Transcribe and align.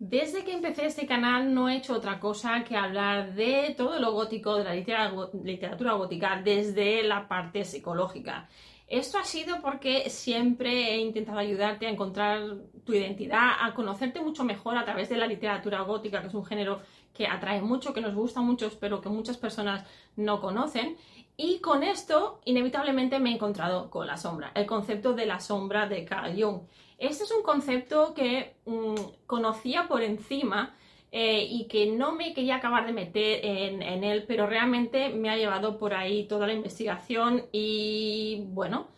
Desde 0.00 0.44
que 0.44 0.54
empecé 0.54 0.86
este 0.86 1.06
canal 1.06 1.52
no 1.52 1.68
he 1.68 1.76
hecho 1.76 1.94
otra 1.94 2.18
cosa 2.18 2.64
que 2.64 2.74
hablar 2.74 3.34
de 3.34 3.74
todo 3.76 3.98
lo 3.98 4.12
gótico, 4.12 4.56
de 4.56 4.64
la 4.64 4.74
literatura 4.74 5.92
gótica, 5.92 6.40
desde 6.42 7.02
la 7.02 7.28
parte 7.28 7.66
psicológica. 7.66 8.48
Esto 8.86 9.18
ha 9.18 9.24
sido 9.24 9.60
porque 9.60 10.08
siempre 10.08 10.94
he 10.94 11.00
intentado 11.00 11.38
ayudarte 11.38 11.86
a 11.86 11.90
encontrar 11.90 12.40
tu 12.86 12.94
identidad, 12.94 13.50
a 13.60 13.74
conocerte 13.74 14.22
mucho 14.22 14.42
mejor 14.42 14.78
a 14.78 14.86
través 14.86 15.10
de 15.10 15.18
la 15.18 15.26
literatura 15.26 15.82
gótica, 15.82 16.22
que 16.22 16.28
es 16.28 16.34
un 16.34 16.46
género 16.46 16.80
que 17.12 17.26
atrae 17.26 17.60
mucho, 17.60 17.92
que 17.92 18.00
nos 18.00 18.14
gusta 18.14 18.40
mucho, 18.40 18.70
pero 18.80 19.02
que 19.02 19.10
muchas 19.10 19.36
personas 19.36 19.84
no 20.16 20.40
conocen. 20.40 20.96
Y 21.36 21.58
con 21.60 21.82
esto, 21.82 22.40
inevitablemente 22.46 23.18
me 23.18 23.32
he 23.32 23.34
encontrado 23.34 23.90
con 23.90 24.06
la 24.06 24.16
sombra, 24.16 24.50
el 24.54 24.64
concepto 24.64 25.12
de 25.12 25.26
la 25.26 25.40
sombra 25.40 25.86
de 25.86 26.06
Carl 26.06 26.42
Jung. 26.42 26.62
Este 27.00 27.24
es 27.24 27.32
un 27.32 27.42
concepto 27.42 28.12
que 28.14 28.56
mm, 28.66 28.94
conocía 29.26 29.88
por 29.88 30.02
encima 30.02 30.74
eh, 31.10 31.46
y 31.48 31.66
que 31.66 31.86
no 31.86 32.12
me 32.12 32.34
quería 32.34 32.56
acabar 32.56 32.86
de 32.86 32.92
meter 32.92 33.40
en, 33.42 34.04
él, 34.04 34.24
pero 34.28 34.46
realmente 34.46 35.08
me 35.08 35.30
ha 35.30 35.36
llevado 35.36 35.78
por 35.78 35.94
ahí 35.94 36.24
toda 36.28 36.46
la 36.46 36.52
investigación 36.52 37.46
y 37.52 38.44
bueno, 38.48 38.88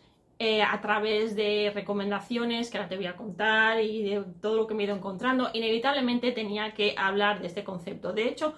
eh, 0.41 0.63
a 0.63 0.81
través 0.81 1.37
de 1.37 1.71
recomendaciones 1.73 2.71
que 2.71 2.79
ahora 2.79 2.89
te 2.89 2.97
voy 2.97 3.07
a 3.07 3.17
contar 3.17 3.81
y 3.81 4.03
de 4.03 4.25
todo 4.41 4.57
lo 4.57 4.67
que 4.67 4.75
me 4.75 4.83
he 4.83 4.87
ido 4.87 4.97
encontrando, 4.97 5.51
inevitablemente 5.53 6.33
tenía 6.33 6.75
que 6.75 6.97
hablar 6.99 7.41
de 7.41 7.47
este 7.47 7.63
concepto. 7.63 8.13
De 8.13 8.29
hecho, 8.29 8.55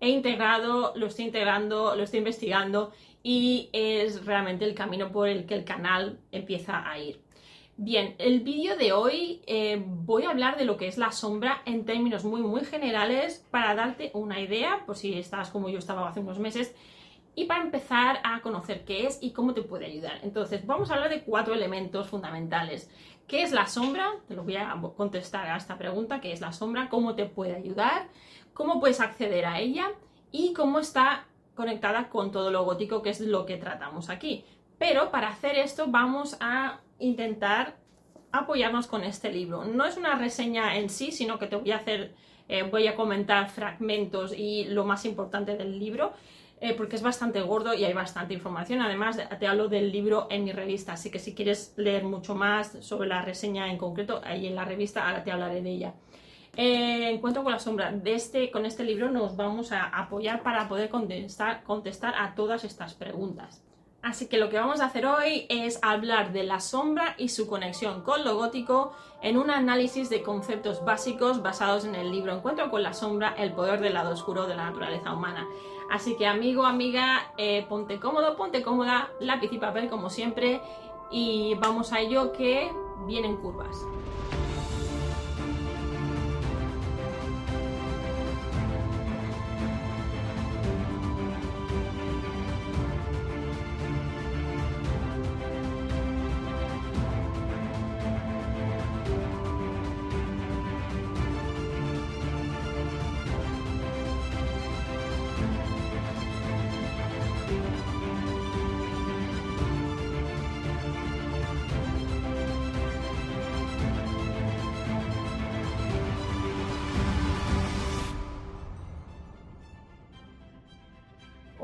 he 0.00 0.08
integrado, 0.08 0.94
lo 0.96 1.06
estoy 1.08 1.26
integrando, 1.26 1.94
lo 1.96 2.02
estoy 2.04 2.20
investigando 2.20 2.92
y 3.22 3.68
es 3.74 4.24
realmente 4.24 4.64
el 4.64 4.74
camino 4.74 5.12
por 5.12 5.28
el 5.28 5.44
que 5.44 5.54
el 5.54 5.64
canal 5.64 6.18
empieza 6.32 6.88
a 6.90 6.98
ir. 6.98 7.25
Bien, 7.78 8.14
el 8.16 8.40
vídeo 8.40 8.74
de 8.78 8.94
hoy 8.94 9.42
eh, 9.46 9.84
voy 9.86 10.22
a 10.22 10.30
hablar 10.30 10.56
de 10.56 10.64
lo 10.64 10.78
que 10.78 10.88
es 10.88 10.96
la 10.96 11.12
sombra 11.12 11.60
en 11.66 11.84
términos 11.84 12.24
muy 12.24 12.40
muy 12.40 12.64
generales 12.64 13.44
para 13.50 13.74
darte 13.74 14.10
una 14.14 14.40
idea, 14.40 14.84
por 14.86 14.96
si 14.96 15.18
estás 15.18 15.50
como 15.50 15.68
yo 15.68 15.78
estaba 15.78 16.08
hace 16.08 16.20
unos 16.20 16.38
meses, 16.38 16.74
y 17.34 17.44
para 17.44 17.62
empezar 17.62 18.20
a 18.24 18.40
conocer 18.40 18.86
qué 18.86 19.06
es 19.06 19.18
y 19.20 19.32
cómo 19.32 19.52
te 19.52 19.60
puede 19.60 19.84
ayudar. 19.84 20.20
Entonces, 20.22 20.66
vamos 20.66 20.90
a 20.90 20.94
hablar 20.94 21.10
de 21.10 21.22
cuatro 21.22 21.52
elementos 21.52 22.08
fundamentales. 22.08 22.90
¿Qué 23.26 23.42
es 23.42 23.52
la 23.52 23.66
sombra? 23.66 24.10
Te 24.26 24.34
lo 24.34 24.44
voy 24.44 24.56
a 24.56 24.74
contestar 24.96 25.46
a 25.46 25.58
esta 25.58 25.76
pregunta, 25.76 26.22
¿qué 26.22 26.32
es 26.32 26.40
la 26.40 26.52
sombra? 26.52 26.88
¿Cómo 26.88 27.14
te 27.14 27.26
puede 27.26 27.54
ayudar? 27.54 28.08
¿Cómo 28.54 28.80
puedes 28.80 29.02
acceder 29.02 29.44
a 29.44 29.60
ella? 29.60 29.90
Y 30.32 30.54
cómo 30.54 30.78
está 30.78 31.26
conectada 31.54 32.08
con 32.08 32.32
todo 32.32 32.50
lo 32.50 32.64
gótico, 32.64 33.02
que 33.02 33.10
es 33.10 33.20
lo 33.20 33.44
que 33.44 33.58
tratamos 33.58 34.08
aquí. 34.08 34.46
Pero 34.78 35.10
para 35.10 35.28
hacer 35.28 35.56
esto 35.56 35.88
vamos 35.88 36.38
a 36.40 36.80
intentar 36.98 37.76
apoyarnos 38.32 38.86
con 38.86 39.04
este 39.04 39.32
libro. 39.32 39.64
No 39.64 39.84
es 39.84 39.96
una 39.96 40.16
reseña 40.16 40.76
en 40.76 40.90
sí, 40.90 41.12
sino 41.12 41.38
que 41.38 41.46
te 41.46 41.56
voy 41.56 41.72
a 41.72 41.76
hacer, 41.76 42.14
eh, 42.48 42.62
voy 42.62 42.86
a 42.86 42.94
comentar 42.94 43.50
fragmentos 43.50 44.32
y 44.36 44.64
lo 44.64 44.84
más 44.84 45.04
importante 45.04 45.56
del 45.56 45.78
libro, 45.78 46.12
eh, 46.60 46.74
porque 46.74 46.96
es 46.96 47.02
bastante 47.02 47.40
gordo 47.42 47.74
y 47.74 47.84
hay 47.84 47.92
bastante 47.92 48.34
información. 48.34 48.80
Además, 48.80 49.18
te 49.38 49.46
hablo 49.46 49.68
del 49.68 49.92
libro 49.92 50.26
en 50.30 50.44
mi 50.44 50.52
revista, 50.52 50.94
así 50.94 51.10
que 51.10 51.18
si 51.18 51.34
quieres 51.34 51.74
leer 51.76 52.04
mucho 52.04 52.34
más 52.34 52.78
sobre 52.80 53.08
la 53.08 53.22
reseña 53.22 53.70
en 53.70 53.78
concreto, 53.78 54.20
ahí 54.24 54.46
en 54.46 54.54
la 54.54 54.64
revista, 54.64 55.06
ahora 55.06 55.22
te 55.22 55.32
hablaré 55.32 55.62
de 55.62 55.70
ella. 55.70 55.94
Eh, 56.56 57.10
encuentro 57.10 57.42
con 57.44 57.52
la 57.52 57.58
sombra. 57.58 57.92
De 57.92 58.14
este, 58.14 58.50
con 58.50 58.64
este 58.64 58.82
libro 58.82 59.10
nos 59.10 59.36
vamos 59.36 59.72
a 59.72 59.84
apoyar 59.84 60.42
para 60.42 60.68
poder 60.68 60.88
contestar, 60.88 61.62
contestar 61.64 62.14
a 62.16 62.34
todas 62.34 62.64
estas 62.64 62.94
preguntas. 62.94 63.62
Así 64.06 64.28
que 64.28 64.38
lo 64.38 64.48
que 64.48 64.56
vamos 64.56 64.80
a 64.80 64.84
hacer 64.84 65.04
hoy 65.04 65.46
es 65.48 65.80
hablar 65.82 66.32
de 66.32 66.44
la 66.44 66.60
sombra 66.60 67.16
y 67.18 67.28
su 67.30 67.48
conexión 67.48 68.02
con 68.02 68.24
lo 68.24 68.36
gótico 68.36 68.92
en 69.20 69.36
un 69.36 69.50
análisis 69.50 70.08
de 70.08 70.22
conceptos 70.22 70.84
básicos 70.84 71.42
basados 71.42 71.84
en 71.84 71.96
el 71.96 72.12
libro 72.12 72.32
Encuentro 72.32 72.70
con 72.70 72.84
la 72.84 72.94
sombra, 72.94 73.34
el 73.36 73.52
poder 73.52 73.80
del 73.80 73.94
lado 73.94 74.12
oscuro 74.12 74.46
de 74.46 74.54
la 74.54 74.66
naturaleza 74.66 75.12
humana. 75.12 75.44
Así 75.90 76.16
que 76.16 76.28
amigo, 76.28 76.64
amiga, 76.64 77.32
eh, 77.36 77.66
ponte 77.68 77.98
cómodo, 77.98 78.36
ponte 78.36 78.62
cómoda, 78.62 79.10
lápiz 79.18 79.52
y 79.52 79.58
papel 79.58 79.88
como 79.88 80.08
siempre 80.08 80.60
y 81.10 81.56
vamos 81.56 81.92
a 81.92 81.98
ello 81.98 82.32
que 82.32 82.70
vienen 83.08 83.36
curvas. 83.38 83.76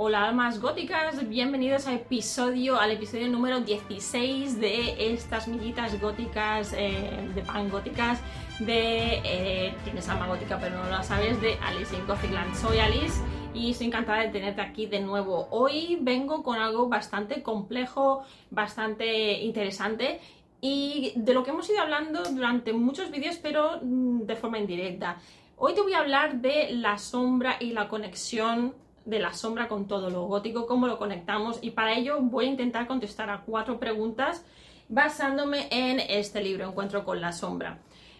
Hola 0.04 0.24
almas 0.24 0.60
góticas, 0.60 1.28
bienvenidos 1.28 1.86
a 1.86 1.94
episodio, 1.94 2.80
al 2.80 2.90
episodio 2.90 3.28
número 3.28 3.60
16 3.60 4.58
de 4.58 5.12
estas 5.12 5.46
millitas 5.46 6.00
góticas, 6.00 6.74
eh, 6.76 7.30
de 7.32 7.42
pan 7.42 7.70
góticas, 7.70 8.18
de 8.58 9.20
eh, 9.24 9.72
tienes 9.84 10.08
alma 10.08 10.26
gótica 10.26 10.58
pero 10.60 10.82
no 10.82 10.90
lo 10.90 11.04
sabes, 11.04 11.40
de 11.40 11.54
Alice 11.62 11.94
in 11.94 12.04
Gothicland. 12.04 12.52
Soy 12.56 12.80
Alice 12.80 13.22
y 13.54 13.70
estoy 13.70 13.86
encantada 13.86 14.22
de 14.22 14.30
tenerte 14.30 14.60
aquí 14.60 14.86
de 14.86 14.98
nuevo. 14.98 15.46
Hoy 15.52 15.98
vengo 16.00 16.42
con 16.42 16.58
algo 16.58 16.88
bastante 16.88 17.40
complejo, 17.44 18.24
bastante 18.50 19.40
interesante 19.42 20.20
y 20.60 21.12
de 21.14 21.32
lo 21.32 21.44
que 21.44 21.50
hemos 21.50 21.70
ido 21.70 21.80
hablando 21.80 22.24
durante 22.24 22.72
muchos 22.72 23.12
vídeos 23.12 23.36
pero 23.40 23.78
mm, 23.80 24.22
de 24.22 24.34
forma 24.34 24.58
indirecta. 24.58 25.18
Hoy 25.58 25.76
te 25.76 25.80
voy 25.80 25.92
a 25.92 26.00
hablar 26.00 26.40
de 26.40 26.70
la 26.72 26.98
sombra 26.98 27.56
y 27.60 27.70
la 27.70 27.86
conexión 27.86 28.74
de 29.04 29.18
la 29.18 29.32
sombra 29.32 29.68
con 29.68 29.86
todo 29.86 30.10
lo 30.10 30.22
gótico, 30.24 30.66
cómo 30.66 30.86
lo 30.86 30.98
conectamos 30.98 31.58
y 31.62 31.70
para 31.70 31.94
ello 31.94 32.18
voy 32.20 32.46
a 32.46 32.50
intentar 32.50 32.86
contestar 32.86 33.30
a 33.30 33.40
cuatro 33.40 33.78
preguntas 33.78 34.44
basándome 34.88 35.68
en 35.70 36.00
este 36.00 36.42
libro, 36.42 36.68
Encuentro 36.68 37.04
con 37.04 37.20
la 37.20 37.32
sombra. 37.32 37.78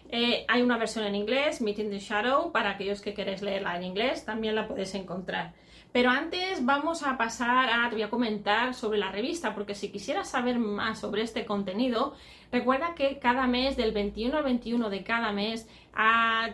Eh, 0.09 0.45
hay 0.47 0.61
una 0.61 0.77
versión 0.77 1.05
en 1.05 1.15
inglés, 1.15 1.61
Meeting 1.61 1.89
the 1.89 1.99
Shadow, 1.99 2.51
para 2.51 2.71
aquellos 2.71 3.01
que 3.01 3.13
queréis 3.13 3.41
leerla 3.41 3.75
en 3.77 3.83
inglés, 3.83 4.25
también 4.25 4.55
la 4.55 4.67
podéis 4.67 4.93
encontrar. 4.93 5.53
Pero 5.91 6.09
antes 6.09 6.65
vamos 6.65 7.03
a 7.03 7.17
pasar 7.17 7.69
a, 7.69 7.87
te 7.89 7.95
voy 7.95 8.03
a 8.03 8.09
comentar 8.09 8.73
sobre 8.73 8.97
la 8.97 9.11
revista, 9.11 9.53
porque 9.53 9.75
si 9.75 9.91
quisieras 9.91 10.29
saber 10.29 10.57
más 10.57 10.99
sobre 10.99 11.21
este 11.21 11.45
contenido, 11.45 12.15
recuerda 12.51 12.95
que 12.95 13.19
cada 13.19 13.45
mes, 13.45 13.77
del 13.77 13.91
21 13.91 14.37
al 14.37 14.43
21 14.43 14.89
de 14.89 15.03
cada 15.03 15.31
mes, 15.31 15.67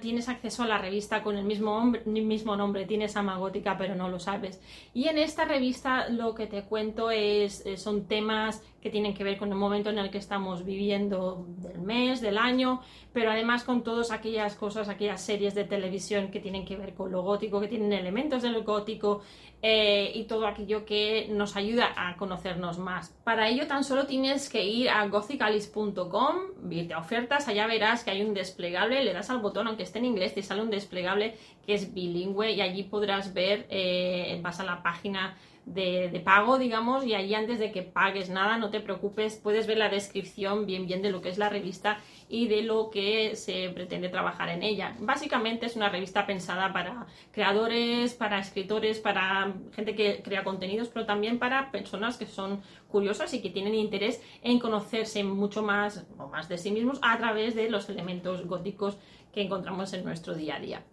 tienes 0.02 0.28
acceso 0.28 0.64
a 0.64 0.68
la 0.68 0.78
revista 0.78 1.24
con 1.24 1.38
el 1.38 1.46
mismo, 1.46 1.94
mismo 2.06 2.56
nombre, 2.56 2.86
tienes 2.86 3.16
Amagótica 3.16 3.78
pero 3.78 3.96
no 3.96 4.10
lo 4.10 4.20
sabes. 4.20 4.62
Y 4.94 5.08
en 5.08 5.18
esta 5.18 5.46
revista 5.46 6.10
lo 6.10 6.36
que 6.36 6.48
te 6.48 6.64
cuento 6.64 7.12
es, 7.12 7.66
eh, 7.66 7.78
son 7.78 8.06
temas 8.06 8.62
que 8.82 8.90
tienen 8.90 9.14
que 9.14 9.24
ver 9.24 9.38
con 9.38 9.50
el 9.50 9.58
momento 9.58 9.90
en 9.90 9.98
el 9.98 10.10
que 10.10 10.18
estamos 10.18 10.64
viviendo 10.64 11.46
del 11.58 11.80
mes, 11.80 12.22
del 12.22 12.38
año, 12.38 12.82
pero 13.14 13.32
además 13.32 13.64
con 13.64 13.84
todas 13.84 14.12
aquellas 14.12 14.56
cosas, 14.56 14.88
aquellas 14.88 15.22
series 15.22 15.54
de 15.54 15.66
televisión 15.66 16.32
que 16.32 16.40
tienen 16.40 16.66
que 16.66 16.78
ver 16.78 16.94
con 16.94 17.12
lo 17.12 17.22
gótico, 17.22 17.60
que 17.60 17.68
tienen 17.68 17.92
elementos 17.92 18.42
del 18.42 18.64
gótico 18.64 19.22
eh, 19.62 20.12
y 20.16 20.24
todo 20.24 20.48
aquello 20.48 20.86
que 20.86 21.28
nos 21.30 21.56
ayuda 21.56 21.94
a 21.96 22.16
conocernos 22.16 22.78
más. 22.78 23.14
Para 23.24 23.50
ello 23.50 23.68
tan 23.68 23.84
solo 23.84 24.06
tienes 24.06 24.50
que 24.50 24.64
ir 24.64 24.90
a 24.90 25.06
gothicalis.com, 25.08 26.36
irte 26.72 26.94
a 26.94 27.00
ofertas, 27.00 27.48
allá 27.48 27.68
verás 27.68 28.04
que 28.04 28.12
hay 28.12 28.22
un 28.22 28.34
desplegable, 28.34 29.04
le 29.04 29.14
das 29.14 29.30
al 29.30 29.40
botón, 29.40 29.68
aunque 29.68 29.84
esté 29.84 30.00
en 30.00 30.06
inglés, 30.06 30.34
te 30.34 30.44
sale 30.44 30.62
un 30.62 30.70
desplegable 30.70 31.36
que 31.66 31.74
es 31.74 31.94
bilingüe 31.94 32.54
y 32.54 32.62
allí 32.62 32.84
podrás 32.84 33.34
ver, 33.34 33.68
eh, 33.70 34.40
vas 34.42 34.60
a 34.60 34.64
la 34.64 34.82
página 34.82 35.38
de, 35.74 36.22
pago, 36.24 36.58
digamos, 36.58 37.06
y 37.06 37.14
allí 37.14 37.36
antes 37.36 37.60
de 37.60 37.72
que 37.72 37.84
pagues 37.84 38.30
nada, 38.30 38.58
no 38.58 38.70
te 38.70 38.80
preocupes, 38.80 39.40
puedes 39.42 39.68
ver 39.68 39.78
la 39.78 39.90
descripción 39.90 40.66
bien 40.66 40.88
bien 40.88 41.02
de 41.02 41.12
lo 41.12 41.22
que 41.22 41.30
es 41.30 41.38
la 41.38 41.50
revista 41.50 42.00
y 42.28 42.48
de 42.48 42.64
lo 42.64 42.90
que 42.90 43.36
se 43.36 43.70
pretende 43.70 44.10
trabajar 44.10 44.50
en 44.50 44.64
ella. 44.64 44.96
Básicamente 45.00 45.68
es 45.68 45.76
una 45.76 45.90
revista 45.90 46.26
pensada 46.26 46.74
para 46.74 47.06
creadores, 47.32 48.14
para 48.14 48.40
escritores, 48.40 49.00
para 49.00 49.54
gente 49.74 49.96
que 49.96 50.22
crea 50.24 50.44
contenidos, 50.44 50.90
pero 50.90 51.06
también 51.06 51.40
para 51.40 51.72
personas 51.72 52.18
que 52.18 52.26
son 52.26 52.62
curiosas 52.88 53.34
y 53.34 53.42
que 53.42 53.50
tienen 53.50 53.76
interés 53.76 54.22
en 54.42 54.60
conocerse 54.60 55.24
mucho 55.24 55.62
más 55.62 56.06
o 56.18 56.28
más 56.28 56.50
de 56.50 56.58
sí 56.58 56.72
mismos 56.72 57.00
a 57.02 57.18
través 57.18 57.56
de 57.56 57.70
los 57.70 57.90
elementos 57.90 58.46
góticos 58.48 58.98
que 59.32 59.42
encontramos 59.42 59.94
en 59.94 60.04
nuestro 60.04 60.34
día 60.34 60.56
a 60.56 60.60
día. 60.60 60.84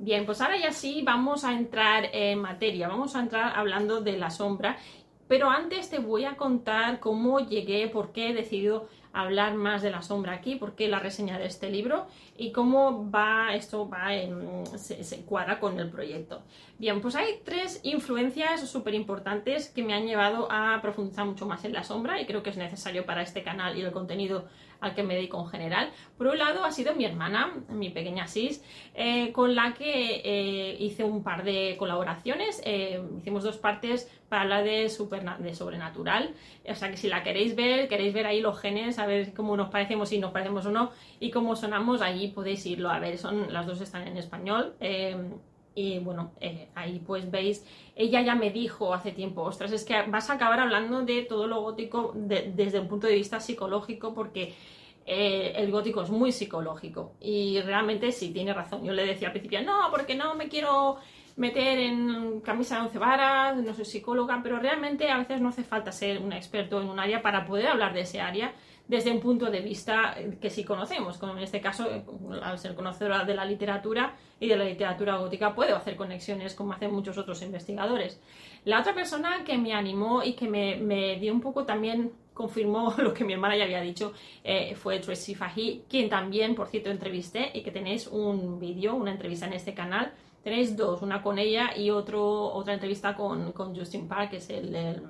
Bien, 0.00 0.24
pues 0.24 0.40
ahora 0.40 0.56
ya 0.56 0.70
sí 0.70 1.02
vamos 1.04 1.42
a 1.42 1.52
entrar 1.52 2.10
en 2.12 2.38
materia, 2.38 2.86
vamos 2.86 3.16
a 3.16 3.20
entrar 3.20 3.58
hablando 3.58 4.00
de 4.00 4.16
la 4.16 4.30
sombra, 4.30 4.78
pero 5.26 5.50
antes 5.50 5.90
te 5.90 5.98
voy 5.98 6.24
a 6.24 6.36
contar 6.36 7.00
cómo 7.00 7.40
llegué, 7.40 7.88
por 7.88 8.12
qué 8.12 8.30
he 8.30 8.32
decidido 8.32 8.86
hablar 9.12 9.54
más 9.54 9.82
de 9.82 9.90
la 9.90 10.02
sombra 10.02 10.34
aquí, 10.34 10.54
porque 10.54 10.86
la 10.86 11.00
reseña 11.00 11.36
de 11.36 11.46
este 11.46 11.68
libro 11.68 12.06
y 12.36 12.52
cómo 12.52 13.10
va 13.10 13.56
esto 13.56 13.88
va 13.88 14.14
en, 14.14 14.64
se, 14.78 15.02
se, 15.02 15.24
cuadra 15.24 15.58
con 15.58 15.80
el 15.80 15.90
proyecto. 15.90 16.42
Bien, 16.78 17.00
pues 17.00 17.16
hay 17.16 17.40
tres 17.44 17.80
influencias 17.82 18.70
súper 18.70 18.94
importantes 18.94 19.68
que 19.68 19.82
me 19.82 19.94
han 19.94 20.06
llevado 20.06 20.46
a 20.48 20.80
profundizar 20.80 21.26
mucho 21.26 21.44
más 21.44 21.64
en 21.64 21.72
la 21.72 21.82
sombra 21.82 22.20
y 22.20 22.26
creo 22.26 22.44
que 22.44 22.50
es 22.50 22.56
necesario 22.56 23.04
para 23.04 23.22
este 23.22 23.42
canal 23.42 23.76
y 23.76 23.80
el 23.80 23.90
contenido 23.90 24.44
al 24.80 24.94
que 24.94 25.02
me 25.02 25.14
dedico 25.14 25.40
en 25.40 25.48
general. 25.48 25.90
Por 26.16 26.28
un 26.28 26.38
lado 26.38 26.64
ha 26.64 26.72
sido 26.72 26.94
mi 26.94 27.04
hermana, 27.04 27.52
mi 27.68 27.90
pequeña 27.90 28.26
Sis, 28.26 28.62
eh, 28.94 29.32
con 29.32 29.54
la 29.54 29.74
que 29.74 30.22
eh, 30.24 30.76
hice 30.78 31.04
un 31.04 31.22
par 31.22 31.44
de 31.44 31.76
colaboraciones. 31.78 32.60
Eh, 32.64 33.02
hicimos 33.18 33.42
dos 33.44 33.58
partes 33.58 34.10
para 34.28 34.42
hablar 34.42 34.64
de, 34.64 34.90
de 35.38 35.54
sobrenatural. 35.54 36.34
O 36.68 36.74
sea 36.74 36.90
que 36.90 36.96
si 36.96 37.08
la 37.08 37.22
queréis 37.22 37.56
ver, 37.56 37.88
queréis 37.88 38.14
ver 38.14 38.26
ahí 38.26 38.40
los 38.40 38.58
genes, 38.58 38.98
a 38.98 39.06
ver 39.06 39.32
cómo 39.34 39.56
nos 39.56 39.70
parecemos, 39.70 40.08
si 40.10 40.18
nos 40.18 40.32
parecemos 40.32 40.66
o 40.66 40.70
no, 40.70 40.90
y 41.20 41.30
cómo 41.30 41.56
sonamos, 41.56 42.02
allí 42.02 42.28
podéis 42.28 42.64
irlo 42.66 42.90
a 42.90 42.98
ver. 42.98 43.18
Son, 43.18 43.52
las 43.52 43.66
dos 43.66 43.80
están 43.80 44.06
en 44.06 44.16
español. 44.16 44.74
Y 45.78 46.00
bueno, 46.00 46.32
ahí 46.74 47.00
pues 47.06 47.30
veis, 47.30 47.64
ella 47.94 48.20
ya 48.20 48.34
me 48.34 48.50
dijo 48.50 48.92
hace 48.92 49.12
tiempo, 49.12 49.42
ostras, 49.42 49.70
es 49.70 49.84
que 49.84 49.94
vas 50.08 50.28
a 50.28 50.32
acabar 50.32 50.58
hablando 50.58 51.02
de 51.02 51.22
todo 51.22 51.46
lo 51.46 51.60
gótico 51.60 52.12
desde 52.16 52.80
un 52.80 52.88
punto 52.88 53.06
de 53.06 53.14
vista 53.14 53.38
psicológico 53.38 54.12
porque 54.12 54.54
eh, 55.06 55.52
el 55.54 55.70
gótico 55.70 56.02
es 56.02 56.10
muy 56.10 56.32
psicológico 56.32 57.12
y 57.20 57.60
realmente 57.60 58.10
sí 58.10 58.32
tiene 58.32 58.52
razón. 58.52 58.82
Yo 58.82 58.92
le 58.92 59.06
decía 59.06 59.28
al 59.28 59.32
principio, 59.32 59.62
no, 59.62 59.88
porque 59.92 60.16
no 60.16 60.34
me 60.34 60.48
quiero 60.48 60.96
meter 61.36 61.78
en 61.78 62.40
camisa 62.40 62.74
de 62.76 62.86
once 62.86 62.98
varas, 62.98 63.56
no 63.56 63.72
soy 63.72 63.84
psicóloga, 63.84 64.40
pero 64.42 64.58
realmente 64.58 65.08
a 65.08 65.18
veces 65.18 65.40
no 65.40 65.50
hace 65.50 65.62
falta 65.62 65.92
ser 65.92 66.20
un 66.20 66.32
experto 66.32 66.82
en 66.82 66.88
un 66.88 66.98
área 66.98 67.22
para 67.22 67.46
poder 67.46 67.68
hablar 67.68 67.94
de 67.94 68.00
ese 68.00 68.20
área 68.20 68.52
desde 68.88 69.12
un 69.12 69.20
punto 69.20 69.50
de 69.50 69.60
vista 69.60 70.16
que 70.40 70.50
sí 70.50 70.64
conocemos, 70.64 71.18
como 71.18 71.34
en 71.34 71.40
este 71.40 71.60
caso, 71.60 71.86
al 72.42 72.58
ser 72.58 72.74
conocedora 72.74 73.24
de 73.24 73.34
la 73.34 73.44
literatura 73.44 74.16
y 74.40 74.48
de 74.48 74.56
la 74.56 74.64
literatura 74.64 75.16
gótica, 75.18 75.54
puedo 75.54 75.76
hacer 75.76 75.94
conexiones 75.94 76.54
como 76.54 76.72
hacen 76.72 76.92
muchos 76.92 77.18
otros 77.18 77.42
investigadores. 77.42 78.20
La 78.64 78.80
otra 78.80 78.94
persona 78.94 79.44
que 79.44 79.58
me 79.58 79.74
animó 79.74 80.22
y 80.22 80.32
que 80.32 80.48
me, 80.48 80.76
me 80.76 81.16
dio 81.20 81.32
un 81.32 81.40
poco 81.40 81.64
también 81.64 82.12
confirmó 82.38 82.94
lo 82.98 83.12
que 83.12 83.24
mi 83.24 83.34
hermana 83.34 83.56
ya 83.56 83.64
había 83.64 83.80
dicho, 83.82 84.12
eh, 84.44 84.74
fue 84.76 85.00
Tracy 85.00 85.34
Fahy, 85.34 85.82
quien 85.88 86.08
también, 86.08 86.54
por 86.54 86.68
cierto, 86.68 86.88
entrevisté 86.88 87.50
y 87.52 87.62
que 87.62 87.72
tenéis 87.72 88.06
un 88.06 88.58
vídeo, 88.60 88.94
una 88.94 89.10
entrevista 89.10 89.46
en 89.46 89.54
este 89.54 89.74
canal. 89.74 90.12
Tenéis 90.42 90.76
dos, 90.76 91.02
una 91.02 91.20
con 91.20 91.38
ella 91.38 91.76
y 91.76 91.90
otro, 91.90 92.24
otra 92.54 92.72
entrevista 92.72 93.14
con, 93.14 93.52
Justin 93.52 94.06
Park, 94.06 94.30
que 94.30 94.36
es 94.36 94.48
el, 94.50 94.74
el, 94.74 95.02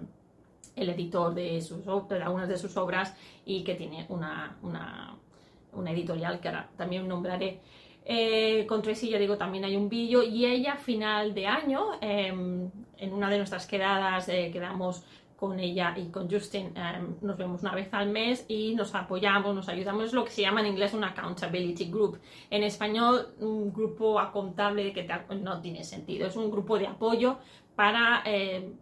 editor 0.89 1.35
de, 1.35 1.61
sus, 1.61 1.85
de 1.85 2.23
algunas 2.23 2.49
de 2.49 2.59
sus 2.59 2.77
obras 2.77 3.15
y 3.45 3.63
que 3.65 3.75
tiene 3.75 4.07
una, 4.09 4.57
una, 4.63 5.91
editorial 5.91 6.41
que 6.41 6.49
ahora 6.49 6.69
también 6.77 7.07
nombraré. 7.07 7.61
Eh, 8.05 8.65
con 8.67 8.83
Tracy, 8.83 9.11
ya 9.11 9.19
digo, 9.19 9.37
también 9.37 9.65
hay 9.65 9.77
un 9.77 9.89
vídeo 9.89 10.23
y 10.23 10.47
ella, 10.47 10.77
final 10.77 11.35
de 11.35 11.47
año, 11.47 11.91
em, 12.01 12.71
en 12.97 13.13
una 13.13 13.29
de 13.29 13.37
nuestras 13.37 13.67
quedadas, 13.67 14.29
eh, 14.29 14.51
quedamos 14.53 15.05
con 15.37 15.61
ella 15.61 15.95
y 15.97 16.09
con 16.09 16.29
Justin 16.29 16.73
em, 16.77 17.15
nos 17.21 17.37
vemos 17.37 17.63
una 17.63 17.73
vez 17.73 17.89
al 17.93 18.09
mes 18.09 18.45
y 18.49 18.75
nos 18.75 18.95
apoyamos, 18.95 19.55
nos 19.55 19.69
ayudamos. 19.69 20.07
Es 20.07 20.13
lo 20.13 20.25
que 20.25 20.33
se 20.33 20.43
llama 20.43 20.61
en 20.61 20.67
inglés 20.67 20.95
un 20.95 21.05
accountability 21.05 21.91
group. 21.91 22.19
En 22.51 22.65
español, 22.65 23.35
un 23.39 23.73
grupo 23.73 24.19
acontable 24.19 24.93
que 24.93 25.07
no 25.41 25.61
tiene 25.61 25.85
sentido. 25.85 26.27
Es 26.27 26.35
un 26.35 26.51
grupo 26.51 26.77
de 26.79 26.89
apoyo 26.89 27.39
para 27.77 28.23
em, 28.25 28.75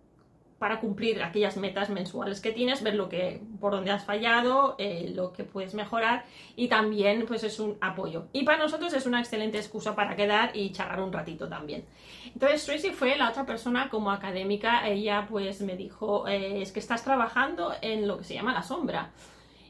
para 0.58 0.80
cumplir 0.80 1.22
aquellas 1.22 1.58
metas 1.58 1.90
mensuales 1.90 2.40
que 2.40 2.50
tienes, 2.50 2.82
ver 2.82 2.94
lo 2.94 3.08
que, 3.08 3.42
por 3.60 3.72
dónde 3.72 3.90
has 3.90 4.04
fallado, 4.04 4.74
eh, 4.78 5.12
lo 5.14 5.32
que 5.32 5.44
puedes 5.44 5.74
mejorar 5.74 6.24
y 6.56 6.68
también 6.68 7.26
pues 7.26 7.44
es 7.44 7.60
un 7.60 7.76
apoyo. 7.80 8.26
Y 8.32 8.44
para 8.44 8.58
nosotros 8.58 8.94
es 8.94 9.04
una 9.04 9.20
excelente 9.20 9.58
excusa 9.58 9.94
para 9.94 10.16
quedar 10.16 10.56
y 10.56 10.70
charlar 10.72 11.00
un 11.00 11.12
ratito 11.12 11.48
también. 11.48 11.84
Entonces 12.32 12.64
Tracy 12.64 12.90
fue 12.90 13.16
la 13.16 13.28
otra 13.30 13.44
persona 13.44 13.90
como 13.90 14.10
académica, 14.10 14.88
ella 14.88 15.26
pues 15.28 15.60
me 15.60 15.76
dijo, 15.76 16.26
eh, 16.26 16.62
es 16.62 16.72
que 16.72 16.80
estás 16.80 17.04
trabajando 17.04 17.74
en 17.82 18.08
lo 18.08 18.18
que 18.18 18.24
se 18.24 18.34
llama 18.34 18.54
la 18.54 18.62
sombra. 18.62 19.10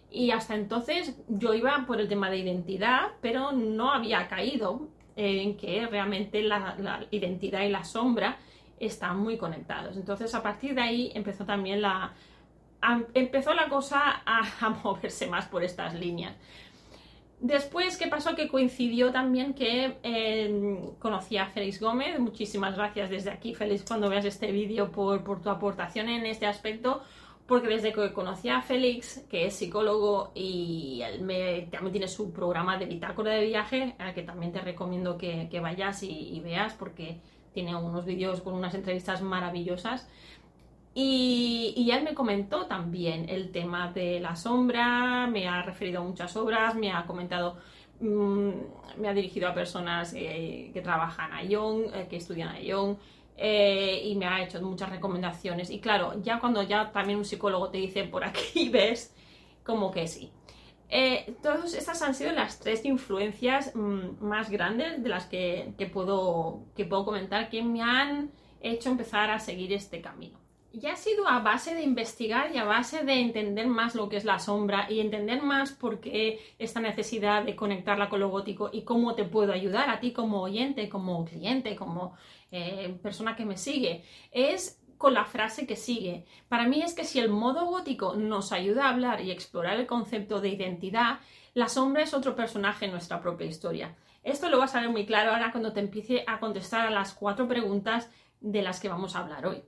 Y 0.09 0.31
hasta 0.31 0.55
entonces 0.55 1.17
yo 1.27 1.53
iba 1.53 1.85
por 1.85 2.01
el 2.01 2.09
tema 2.09 2.31
de 2.31 2.39
identidad, 2.39 3.09
pero 3.21 3.51
no 3.51 3.93
había 3.93 4.29
caído 4.29 4.89
en 5.17 5.57
que 5.57 5.87
realmente 5.87 6.43
la 6.43 7.07
identidad 7.11 7.63
y 7.63 7.71
la 7.71 7.85
sombra 7.85 8.39
están 8.79 9.19
muy 9.19 9.37
conectados. 9.37 9.97
Entonces, 9.97 10.35
a 10.35 10.43
partir 10.43 10.75
de 10.75 10.83
ahí 10.83 11.13
empezó 11.15 11.45
también 11.45 11.83
la, 11.83 12.13
empezó 13.15 13.55
la 13.55 13.69
cosa 13.69 14.23
a, 14.27 14.69
moverse 14.83 15.27
más 15.27 15.47
por 15.47 15.63
estas 15.63 15.95
líneas. 15.95 16.35
Después, 17.39 17.99
¿qué 17.99 18.07
pasó? 18.07 18.35
Que 18.35 18.49
coincidió 18.49 19.13
también 19.13 19.53
que 19.53 19.99
eh, 20.03 20.81
conocí 20.99 21.37
a 21.37 21.47
Félix 21.47 21.81
Gómez. 21.81 22.19
Muchísimas 22.19 22.75
gracias 22.75 23.11
desde 23.11 23.31
aquí, 23.31 23.55
Félix, 23.55 23.85
cuando 23.85 24.09
veas 24.09 24.25
este 24.25 24.51
vídeo 24.53 24.91
por, 24.91 25.23
por, 25.23 25.43
tu 25.43 25.51
aportación 25.51 26.09
en 26.09 26.25
este 26.25 26.47
aspecto. 26.47 27.03
Porque 27.47 27.69
desde 27.69 27.93
que 27.93 28.13
conocí 28.13 28.49
a 28.49 28.63
Félix, 28.63 29.25
que 29.31 29.47
es 29.47 29.55
psicólogo 29.55 30.33
y 30.35 31.03
él 31.05 31.19
también 31.71 31.93
tiene 31.93 32.09
su 32.09 32.33
programa 32.33 32.77
de 32.77 32.87
bitácora 32.87 33.33
de 33.33 33.47
viaje, 33.47 33.95
al 33.99 34.15
que 34.15 34.23
también 34.23 34.51
te 34.51 34.61
recomiendo 34.61 35.17
que, 35.17 35.61
vayas 35.61 36.03
y 36.03 36.41
veas, 36.41 36.73
porque 36.73 37.21
tiene 37.57 37.75
unos 37.75 38.05
vídeos 38.05 38.43
con 38.43 38.53
unas 38.53 38.75
entrevistas 38.75 39.23
maravillosas. 39.23 40.07
Y, 40.95 41.89
él 41.91 42.05
me 42.05 42.13
comentó 42.13 42.67
también 42.67 43.31
el 43.31 43.51
tema 43.51 43.91
de 43.93 44.21
la 44.21 44.37
sombra, 44.37 45.27
me 45.27 45.49
ha 45.49 45.63
referido 45.63 46.03
a 46.03 46.05
muchas 46.05 46.37
obras, 46.37 46.75
me 46.75 46.93
ha 46.93 47.07
comentado, 47.07 47.57
mm, 48.01 48.51
me 48.99 49.09
ha 49.09 49.15
dirigido 49.15 49.49
a 49.49 49.55
personas 49.55 50.13
eh, 50.15 50.71
que 50.75 50.83
trabajan 50.83 51.33
a 51.33 51.43
Young, 51.45 51.87
eh, 51.95 52.07
que 52.11 52.17
estudian 52.17 52.49
a 52.51 52.61
Young, 52.61 52.97
eh, 53.39 54.03
y 54.05 54.17
me 54.17 54.27
ha 54.27 54.43
hecho 54.43 54.61
muchas 54.61 54.91
recomendaciones. 54.91 55.71
Y 55.71 55.81
claro, 55.81 56.21
ya 56.23 56.39
cuando 56.41 56.63
ya 56.63 56.93
también 56.93 57.19
un 57.19 57.25
psicólogo 57.25 57.71
te 57.71 57.79
dice 57.79 58.05
por 58.05 58.23
aquí 58.25 58.69
ves, 58.77 59.15
como 59.65 59.91
que 59.91 60.07
sí. 60.09 60.31
Eh, 60.89 61.35
todas 61.43 61.75
estas 61.75 62.01
han 62.03 62.15
sido 62.15 62.33
las 62.33 62.61
tres 62.61 62.85
influencias 62.85 63.75
mm, 63.75 64.25
más 64.25 64.51
grandes 64.51 65.03
de 65.03 65.09
las 65.09 65.27
que, 65.27 65.75
puedo, 65.93 66.65
que 66.77 66.85
puedo 66.85 67.05
comentar 67.05 67.51
que 67.51 67.63
me 67.63 67.83
han 67.83 68.31
hecho 68.61 68.91
empezar 68.91 69.31
a 69.31 69.39
seguir 69.39 69.73
este 69.73 70.01
camino. 70.01 70.39
Y 70.73 70.87
ha 70.89 70.97
sido 70.97 71.27
a 71.27 71.41
base 71.41 71.75
de 71.75 71.83
investigar 71.83 72.55
y 72.55 72.59
a 72.59 72.65
base 72.65 73.03
de 73.03 73.15
entender 73.15 73.67
más 73.67 73.95
lo 73.95 74.11
que 74.11 74.19
es 74.19 74.27
la 74.27 74.39
sombra 74.39 74.87
y 74.91 75.01
entender 75.01 75.43
más 75.43 75.73
por 75.73 76.01
qué 76.01 76.39
esta 76.59 76.81
necesidad 76.81 77.45
de 77.45 77.57
conectarla 77.57 78.11
con 78.11 78.21
lo 78.21 78.29
gótico 78.29 78.69
y 78.71 78.83
cómo 78.83 79.15
te 79.15 79.25
puedo 79.25 79.55
ayudar 79.55 79.89
a 79.89 80.01
ti 80.01 80.13
como 80.13 80.43
oyente, 80.43 80.91
como 80.91 81.25
cliente, 81.25 81.77
como 81.77 82.15
eh, 82.53 82.95
persona 83.03 83.35
que 83.35 83.47
me 83.47 83.57
sigue. 83.57 84.05
Es 84.31 84.79
con 84.99 85.15
la 85.15 85.25
frase 85.25 85.67
que 85.67 85.77
sigue. 85.77 86.25
Para 86.49 86.67
mí 86.67 86.83
es 86.83 86.95
que 86.95 87.05
si 87.05 87.19
el 87.19 87.29
modo 87.29 87.67
gótico 87.67 88.17
nos 88.17 88.53
ayuda 88.53 88.87
a 88.87 88.91
hablar 88.91 89.21
y 89.21 89.31
explorar 89.31 89.79
el 89.79 89.87
concepto 89.87 90.41
de 90.41 90.51
identidad, 90.51 91.21
la 91.55 91.69
sombra 91.69 92.03
es 92.03 92.15
otro 92.15 92.37
personaje 92.37 92.85
en 92.85 92.93
nuestra 92.93 93.21
propia 93.21 93.47
historia. 93.47 93.97
Esto 94.23 94.49
lo 94.49 94.59
vas 94.59 94.75
a 94.75 94.81
ver 94.81 94.91
muy 94.91 95.07
claro 95.07 95.33
ahora 95.33 95.53
cuando 95.53 95.73
te 95.73 95.81
empiece 95.81 96.25
a 96.27 96.41
contestar 96.41 96.87
a 96.87 96.91
las 96.91 97.15
cuatro 97.15 97.47
preguntas 97.47 98.11
de 98.41 98.63
las 98.63 98.81
que 98.81 98.89
vamos 98.89 99.15
a 99.15 99.21
hablar 99.21 99.47
hoy. 99.47 99.63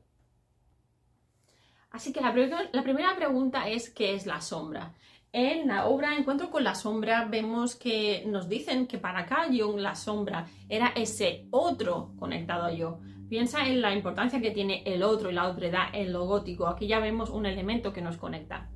Así 1.90 2.12
que 2.12 2.20
la, 2.20 2.32
primera 2.32 3.16
pregunta 3.16 3.68
es 3.68 3.90
¿qué 3.90 4.14
es 4.14 4.26
la 4.26 4.40
sombra? 4.40 4.92
En 5.32 5.68
la 5.68 5.86
obra 5.86 6.16
Encuentro 6.16 6.50
con 6.50 6.64
la 6.64 6.74
sombra 6.74 7.24
vemos 7.24 7.76
que 7.76 8.24
nos 8.26 8.48
dicen 8.48 8.86
que 8.86 8.98
para 8.98 9.26
Carl 9.26 9.82
la 9.82 9.94
sombra 9.94 10.46
era 10.68 10.88
ese 10.88 11.46
otro 11.50 12.12
conectado 12.18 12.64
a 12.64 12.72
yo, 12.72 12.98
Piensa 13.28 13.66
en 13.66 13.82
la 13.82 13.94
importancia 13.94 14.40
que 14.40 14.50
tiene 14.50 14.82
el 14.86 15.02
otro 15.02 15.30
y 15.30 15.34
la 15.34 15.48
otredad 15.48 15.88
en 15.92 16.12
lo 16.12 16.24
gótico. 16.24 16.66
Aquí 16.66 16.86
ya 16.86 16.98
vemos 16.98 17.28
un 17.28 17.44
elemento 17.44 17.92
que 17.92 18.00
nos 18.00 18.16
conecta. 18.16 18.70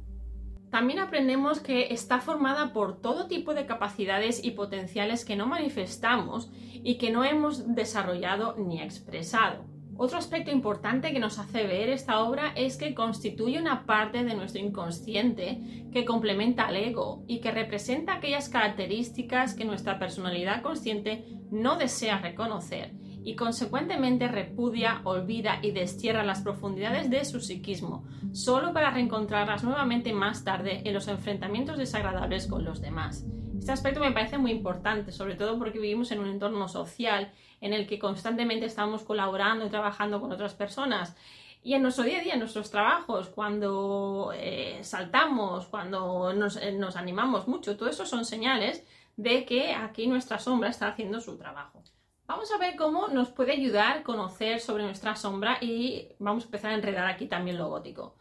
También 0.71 0.99
aprendemos 0.99 1.61
que 1.61 1.92
está 1.92 2.21
formada 2.21 2.73
por 2.73 3.00
todo 3.00 3.28
tipo 3.28 3.54
de 3.54 3.66
capacidades 3.66 4.44
y 4.44 4.52
potenciales 4.52 5.25
que 5.25 5.37
no 5.37 5.47
manifestamos 5.47 6.50
y 6.73 6.97
que 6.97 7.11
no 7.11 7.25
hemos 7.25 7.75
desarrollado 7.75 8.54
ni 8.59 8.80
expresado. 8.80 9.64
Otro 9.97 10.18
aspecto 10.18 10.50
importante 10.50 11.12
que 11.12 11.18
nos 11.18 11.38
hace 11.38 11.66
ver 11.66 11.90
esta 11.90 12.21
obra 12.21 12.52
es 12.56 12.78
que 12.78 12.94
constituye 12.94 13.59
una 13.59 13.85
parte 13.85 14.25
de 14.25 14.35
nuestro 14.35 14.62
inconsciente 14.62 15.88
que 15.92 16.04
complementa 16.06 16.64
al 16.64 16.76
ego 16.76 17.23
y 17.26 17.40
que 17.40 17.50
representa 17.50 18.14
aquellas 18.14 18.49
características 18.49 19.54
que 19.54 19.66
nuestra 19.66 19.99
personalidad 19.99 20.62
consciente 20.62 21.26
no 21.50 21.76
desea 21.76 22.18
reconocer 22.18 22.92
y 23.25 23.37
consecuentemente 23.37 24.29
repudia, 24.29 25.00
olvida 25.05 25.59
y 25.62 25.71
destierra 25.71 26.25
las 26.25 26.43
profundidades 26.43 27.11
de 27.11 27.25
su 27.25 27.41
psiquismo, 27.41 28.05
solo 28.33 28.73
para 28.73 28.91
reencontrarlas 28.91 29.64
nuevamente 29.64 30.12
más 30.12 30.45
tarde 30.45 30.83
en 30.85 30.95
los 30.95 31.09
enfrentamientos 31.09 31.79
desagradables 31.79 32.47
con 32.47 32.64
los 32.64 32.81
demás. 32.81 33.25
Este 33.59 33.73
aspecto 33.73 34.00
me 34.00 34.11
parece 34.11 34.38
muy 34.38 34.50
importante, 34.50 35.12
sobre 35.12 35.37
todo 35.37 35.59
porque 35.59 35.79
vivimos 35.79 36.11
en 36.11 36.19
un 36.19 36.29
entorno 36.29 36.67
social 36.67 37.31
en 37.61 37.73
el 37.73 37.87
que 37.87 38.00
constantemente 38.00 38.67
estamos 38.67 39.05
colaborando 39.05 39.64
y 39.64 39.71
trabajando 39.71 40.21
con 40.21 40.33
otras 40.33 40.55
personas 40.55 41.17
Y 41.64 41.75
en 41.75 41.83
nuestro 41.83 42.02
día 42.02 42.19
a 42.19 42.23
día, 42.23 42.33
en 42.33 42.41
nuestros 42.41 42.73
trabajos, 42.73 43.29
cuando 43.29 44.33
eh, 44.35 44.81
saltamos, 44.83 45.67
cuando 45.67 46.33
eh, 46.33 46.73
nos 46.73 46.97
animamos 46.97 47.47
mucho, 47.47 47.76
todo 47.76 47.88
eso 47.88 48.05
son 48.05 48.25
señales 48.25 48.85
de 49.17 49.45
que 49.45 49.73
aquí 49.73 50.09
nuestra 50.09 50.41
sombra 50.41 50.71
está 50.71 50.88
haciendo 50.88 51.21
su 51.21 51.37
trabajo. 51.37 51.85
Vamos 52.26 52.52
a 52.52 52.59
ver 52.59 52.76
cómo 52.76 53.09
nos 53.09 53.31
puede 53.31 53.52
ayudar 53.52 54.05
conocer 54.05 54.61
sobre 54.61 54.85
nuestra 54.85 55.17
sombra 55.17 55.59
y 55.61 56.09
vamos 56.19 56.45
a 56.45 56.47
empezar 56.47 56.71
a 56.71 56.75
enredar 56.75 57.07
aquí 57.07 57.26
también 57.26 57.59
lo 57.59 57.69
gótico. 57.69 58.14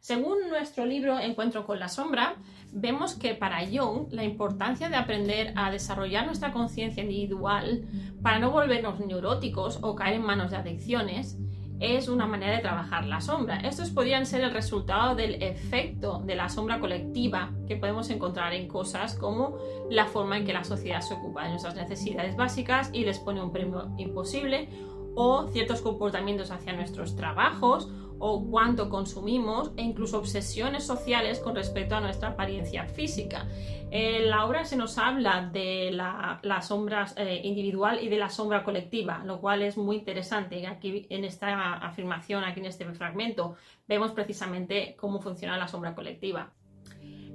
Según 0.00 0.50
nuestro 0.50 0.84
libro 0.84 1.18
Encuentro 1.18 1.64
con 1.64 1.78
la 1.78 1.88
sombra, 1.88 2.34
vemos 2.72 3.14
que 3.14 3.34
para 3.34 3.64
Jung 3.66 4.12
la 4.12 4.24
importancia 4.24 4.90
de 4.90 4.96
aprender 4.96 5.54
a 5.56 5.70
desarrollar 5.70 6.26
nuestra 6.26 6.52
conciencia 6.52 7.02
individual 7.02 7.86
para 8.22 8.38
no 8.38 8.50
volvernos 8.50 9.00
neuróticos 9.00 9.78
o 9.82 9.94
caer 9.94 10.16
en 10.16 10.26
manos 10.26 10.50
de 10.50 10.58
adicciones 10.58 11.38
es 11.84 12.08
una 12.08 12.26
manera 12.26 12.52
de 12.56 12.62
trabajar 12.62 13.04
la 13.06 13.20
sombra. 13.20 13.56
Estos 13.58 13.90
podrían 13.90 14.24
ser 14.26 14.42
el 14.42 14.52
resultado 14.52 15.14
del 15.14 15.42
efecto 15.42 16.22
de 16.24 16.34
la 16.34 16.48
sombra 16.48 16.80
colectiva 16.80 17.52
que 17.68 17.76
podemos 17.76 18.08
encontrar 18.10 18.54
en 18.54 18.68
cosas 18.68 19.14
como 19.14 19.58
la 19.90 20.06
forma 20.06 20.38
en 20.38 20.46
que 20.46 20.52
la 20.52 20.64
sociedad 20.64 21.00
se 21.00 21.14
ocupa 21.14 21.44
de 21.44 21.50
nuestras 21.50 21.76
necesidades 21.76 22.36
básicas 22.36 22.90
y 22.92 23.04
les 23.04 23.18
pone 23.18 23.42
un 23.42 23.52
premio 23.52 23.90
imposible 23.98 24.68
o 25.14 25.46
ciertos 25.48 25.80
comportamientos 25.82 26.50
hacia 26.50 26.72
nuestros 26.72 27.16
trabajos 27.16 27.88
o 28.18 28.44
cuánto 28.44 28.88
consumimos 28.88 29.72
e 29.76 29.82
incluso 29.82 30.18
obsesiones 30.18 30.84
sociales 30.84 31.40
con 31.40 31.54
respecto 31.54 31.94
a 31.94 32.00
nuestra 32.00 32.30
apariencia 32.30 32.86
física. 32.86 33.46
En 33.90 34.28
la 34.28 34.44
obra 34.44 34.64
se 34.64 34.76
nos 34.76 34.98
habla 34.98 35.48
de 35.52 35.90
la, 35.92 36.60
sombra 36.62 37.06
eh, 37.16 37.40
individual 37.44 38.02
y 38.02 38.08
de 38.08 38.18
la 38.18 38.28
sombra 38.28 38.64
colectiva, 38.64 39.22
lo 39.24 39.40
cual 39.40 39.62
es 39.62 39.76
muy 39.76 39.96
interesante. 39.96 40.66
Aquí 40.66 41.06
en 41.10 41.24
esta 41.24 41.74
afirmación, 41.74 42.44
aquí 42.44 42.60
en 42.60 42.66
este 42.66 42.84
fragmento, 42.92 43.56
vemos 43.86 44.12
precisamente 44.12 44.96
cómo 44.98 45.20
funciona 45.20 45.56
la 45.56 45.68
sombra 45.68 45.94
colectiva. 45.94 46.50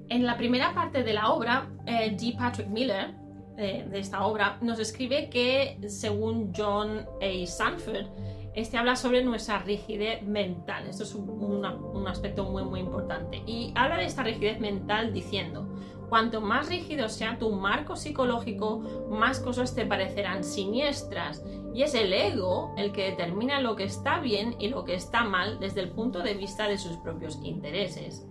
En 0.10 0.26
la 0.26 0.38
primera 0.38 0.74
parte 0.74 1.04
de 1.04 1.14
la 1.14 1.30
obra, 1.30 1.70
eh, 1.86 2.18
G. 2.18 2.36
Patrick 2.36 2.68
Miller, 2.68 3.14
eh, 3.58 3.86
de 3.90 4.00
esta 4.00 4.26
obra, 4.26 4.58
nos 4.62 4.80
escribe 4.80 5.30
que, 5.30 5.78
según 5.88 6.52
John 6.56 7.06
A. 7.22 7.46
Sanford, 7.46 8.08
este 8.56 8.78
habla 8.78 8.96
sobre 8.96 9.24
nuestra 9.24 9.60
rigidez 9.60 10.22
mental. 10.24 10.88
Esto 10.88 11.04
es 11.04 11.14
un, 11.16 12.08
aspecto 12.08 12.44
muy, 12.44 12.64
muy 12.64 12.80
importante. 12.80 13.44
Y 13.46 13.72
habla 13.76 13.98
de 13.98 14.06
esta 14.06 14.24
rigidez 14.24 14.60
mental 14.60 15.14
diciendo, 15.14 15.68
cuanto 16.10 16.42
más 16.42 16.70
rígido 16.70 17.08
sea 17.10 17.38
tu 17.38 17.52
marco 17.52 17.96
psicológico, 17.96 18.80
más 19.10 19.40
cosas 19.40 19.76
te 19.76 19.86
parecerán 19.86 20.44
siniestras. 20.44 21.44
Y 21.74 21.84
es 21.84 21.94
el 21.94 22.12
ego 22.12 22.74
el 22.78 22.92
que 22.92 23.12
determina 23.12 23.62
lo 23.62 23.76
que 23.76 23.84
está 23.84 24.20
bien 24.20 24.56
y 24.60 24.70
lo 24.70 24.84
que 24.84 24.96
está 24.96 25.24
mal 25.24 25.60
desde 25.60 25.82
el 25.82 25.92
punto 25.92 26.20
de 26.20 26.34
vista 26.34 26.68
de 26.68 26.78
sus 26.78 26.98
propios 26.98 27.40
intereses. 27.44 28.28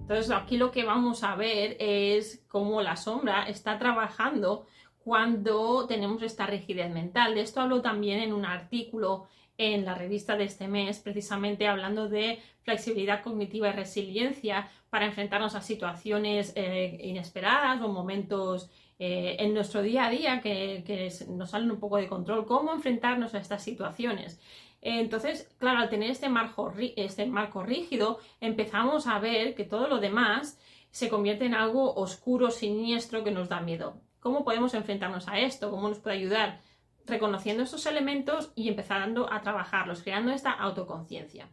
Entonces 0.00 0.30
aquí 0.32 0.58
lo 0.58 0.70
que 0.70 0.84
vamos 0.84 1.22
a 1.22 1.34
ver 1.34 1.76
es 1.78 2.44
cómo 2.48 2.82
la 2.82 2.96
sombra 2.96 3.48
está 3.48 3.78
trabajando 3.78 4.66
cuando 4.98 5.86
tenemos 5.86 6.22
esta 6.22 6.46
rigidez 6.46 6.90
mental. 6.90 7.34
De 7.34 7.42
esto 7.42 7.60
hablo 7.60 7.80
también 7.80 8.20
en 8.20 8.32
un 8.32 8.44
artículo 8.44 9.28
en 9.58 9.84
la 9.84 9.94
revista 9.94 10.36
de 10.36 10.44
este 10.44 10.68
mes, 10.68 10.98
precisamente 10.98 11.68
hablando 11.68 12.08
de 12.08 12.40
flexibilidad 12.62 13.22
cognitiva 13.22 13.68
y 13.68 13.72
resiliencia 13.72 14.68
para 14.90 15.06
enfrentarnos 15.06 15.54
a 15.54 15.60
situaciones 15.60 16.52
eh, 16.56 16.98
inesperadas 17.02 17.80
o 17.82 17.88
momentos 17.88 18.70
eh, 18.98 19.36
en 19.40 19.54
nuestro 19.54 19.82
día 19.82 20.06
a 20.06 20.10
día 20.10 20.40
que, 20.40 21.12
nos 21.28 21.50
salen 21.50 21.70
un 21.70 21.80
poco 21.80 21.96
de 21.96 22.08
control, 22.08 22.46
cómo 22.46 22.72
enfrentarnos 22.72 23.34
a 23.34 23.38
estas 23.38 23.62
situaciones. 23.62 24.40
Entonces, 24.80 25.50
claro, 25.58 25.78
al 25.78 25.88
tener 25.88 26.10
este 26.10 26.28
marco, 26.28 26.72
este 26.96 27.26
marco 27.26 27.62
rígido, 27.62 28.18
empezamos 28.40 29.06
a 29.06 29.18
ver 29.18 29.54
que 29.54 29.64
todo 29.64 29.88
lo 29.88 29.98
demás 29.98 30.58
se 30.90 31.08
convierte 31.08 31.46
en 31.46 31.54
algo 31.54 31.94
oscuro, 31.94 32.50
siniestro, 32.50 33.24
que 33.24 33.30
nos 33.30 33.48
da 33.48 33.60
miedo. 33.60 34.00
¿Cómo 34.20 34.44
podemos 34.44 34.74
enfrentarnos 34.74 35.26
a 35.26 35.40
esto? 35.40 35.70
¿Cómo 35.70 35.88
nos 35.88 35.98
puede 35.98 36.16
ayudar? 36.16 36.60
Reconociendo 37.06 37.62
estos 37.62 37.86
elementos 37.86 38.52
y 38.54 38.68
empezando 38.68 39.32
a 39.32 39.40
trabajarlos, 39.42 40.02
creando 40.02 40.32
esta 40.32 40.52
autoconciencia. 40.52 41.48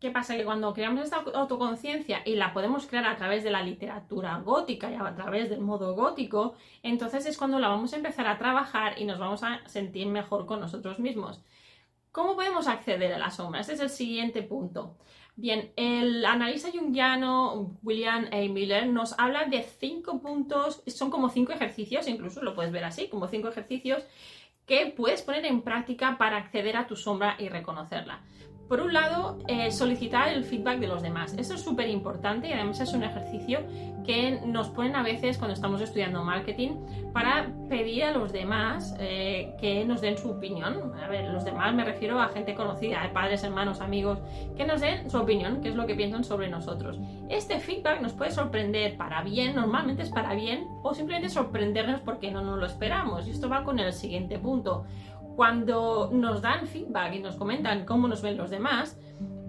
¿Qué 0.00 0.10
pasa? 0.10 0.36
Que 0.36 0.44
cuando 0.44 0.74
creamos 0.74 1.04
esta 1.04 1.24
autoconciencia 1.34 2.20
y 2.26 2.36
la 2.36 2.52
podemos 2.52 2.86
crear 2.86 3.06
a 3.06 3.16
través 3.16 3.42
de 3.44 3.50
la 3.50 3.62
literatura 3.62 4.38
gótica 4.44 4.90
y 4.90 4.94
a 4.94 5.14
través 5.14 5.48
del 5.48 5.60
modo 5.60 5.94
gótico, 5.94 6.54
entonces 6.82 7.24
es 7.24 7.38
cuando 7.38 7.58
la 7.58 7.68
vamos 7.68 7.94
a 7.94 7.96
empezar 7.96 8.26
a 8.26 8.36
trabajar 8.36 9.00
y 9.00 9.04
nos 9.04 9.18
vamos 9.18 9.42
a 9.42 9.66
sentir 9.66 10.06
mejor 10.06 10.44
con 10.44 10.60
nosotros 10.60 10.98
mismos. 10.98 11.40
¿Cómo 12.12 12.34
podemos 12.34 12.68
acceder 12.68 13.12
a 13.14 13.18
la 13.18 13.30
sombra? 13.30 13.60
Este 13.60 13.72
es 13.72 13.80
el 13.80 13.90
siguiente 13.90 14.42
punto. 14.42 14.96
Bien, 15.34 15.72
el 15.76 16.24
analista 16.24 16.70
junguiano 16.70 17.78
William 17.82 18.26
A. 18.32 18.36
Miller 18.36 18.86
nos 18.86 19.18
habla 19.18 19.44
de 19.44 19.62
cinco 19.62 20.20
puntos, 20.20 20.82
son 20.86 21.10
como 21.10 21.28
cinco 21.28 21.52
ejercicios, 21.52 22.08
incluso 22.08 22.42
lo 22.42 22.54
puedes 22.54 22.72
ver 22.72 22.84
así, 22.84 23.08
como 23.08 23.28
cinco 23.28 23.48
ejercicios 23.48 24.02
que 24.66 24.92
puedes 24.96 25.22
poner 25.22 25.46
en 25.46 25.62
práctica 25.62 26.18
para 26.18 26.36
acceder 26.36 26.76
a 26.76 26.86
tu 26.86 26.96
sombra 26.96 27.36
y 27.38 27.48
reconocerla. 27.48 28.20
Por 28.68 28.80
un 28.80 28.92
lado, 28.92 29.38
eh, 29.46 29.70
solicitar 29.70 30.28
el 30.28 30.44
feedback 30.44 30.80
de 30.80 30.88
los 30.88 31.00
demás. 31.00 31.34
Esto 31.38 31.54
es 31.54 31.60
súper 31.60 31.88
importante 31.88 32.48
y 32.48 32.52
además 32.52 32.80
es 32.80 32.92
un 32.94 33.04
ejercicio 33.04 33.60
que 34.04 34.40
nos 34.44 34.68
ponen 34.70 34.96
a 34.96 35.02
veces 35.02 35.38
cuando 35.38 35.54
estamos 35.54 35.80
estudiando 35.80 36.22
marketing 36.24 36.70
para 37.12 37.52
pedir 37.68 38.04
a 38.04 38.12
los 38.12 38.32
demás 38.32 38.94
eh, 38.98 39.54
que 39.60 39.84
nos 39.84 40.00
den 40.00 40.18
su 40.18 40.30
opinión. 40.30 40.92
A 41.02 41.08
ver, 41.08 41.30
los 41.30 41.44
demás 41.44 41.74
me 41.74 41.84
refiero 41.84 42.20
a 42.20 42.28
gente 42.28 42.54
conocida, 42.54 43.08
padres, 43.12 43.44
hermanos, 43.44 43.80
amigos, 43.80 44.18
que 44.56 44.64
nos 44.64 44.80
den 44.80 45.10
su 45.10 45.18
opinión, 45.18 45.60
qué 45.60 45.68
es 45.68 45.76
lo 45.76 45.86
que 45.86 45.94
piensan 45.94 46.24
sobre 46.24 46.48
nosotros. 46.48 46.98
Este 47.28 47.60
feedback 47.60 48.00
nos 48.00 48.12
puede 48.14 48.30
sorprender 48.32 48.96
para 48.96 49.22
bien, 49.22 49.54
normalmente 49.54 50.02
es 50.02 50.10
para 50.10 50.34
bien, 50.34 50.66
o 50.82 50.94
simplemente 50.94 51.28
sorprendernos 51.28 52.00
porque 52.00 52.30
no 52.30 52.42
nos 52.42 52.58
lo 52.58 52.66
esperamos. 52.66 53.26
Y 53.26 53.30
esto 53.30 53.48
va 53.48 53.64
con 53.64 53.78
el 53.78 53.92
siguiente 53.92 54.38
punto 54.38 54.84
cuando 55.36 56.10
nos 56.12 56.42
dan 56.42 56.66
feedback 56.66 57.14
y 57.14 57.18
nos 57.20 57.36
comentan 57.36 57.84
cómo 57.84 58.08
nos 58.08 58.22
ven 58.22 58.36
los 58.36 58.50
demás, 58.50 58.98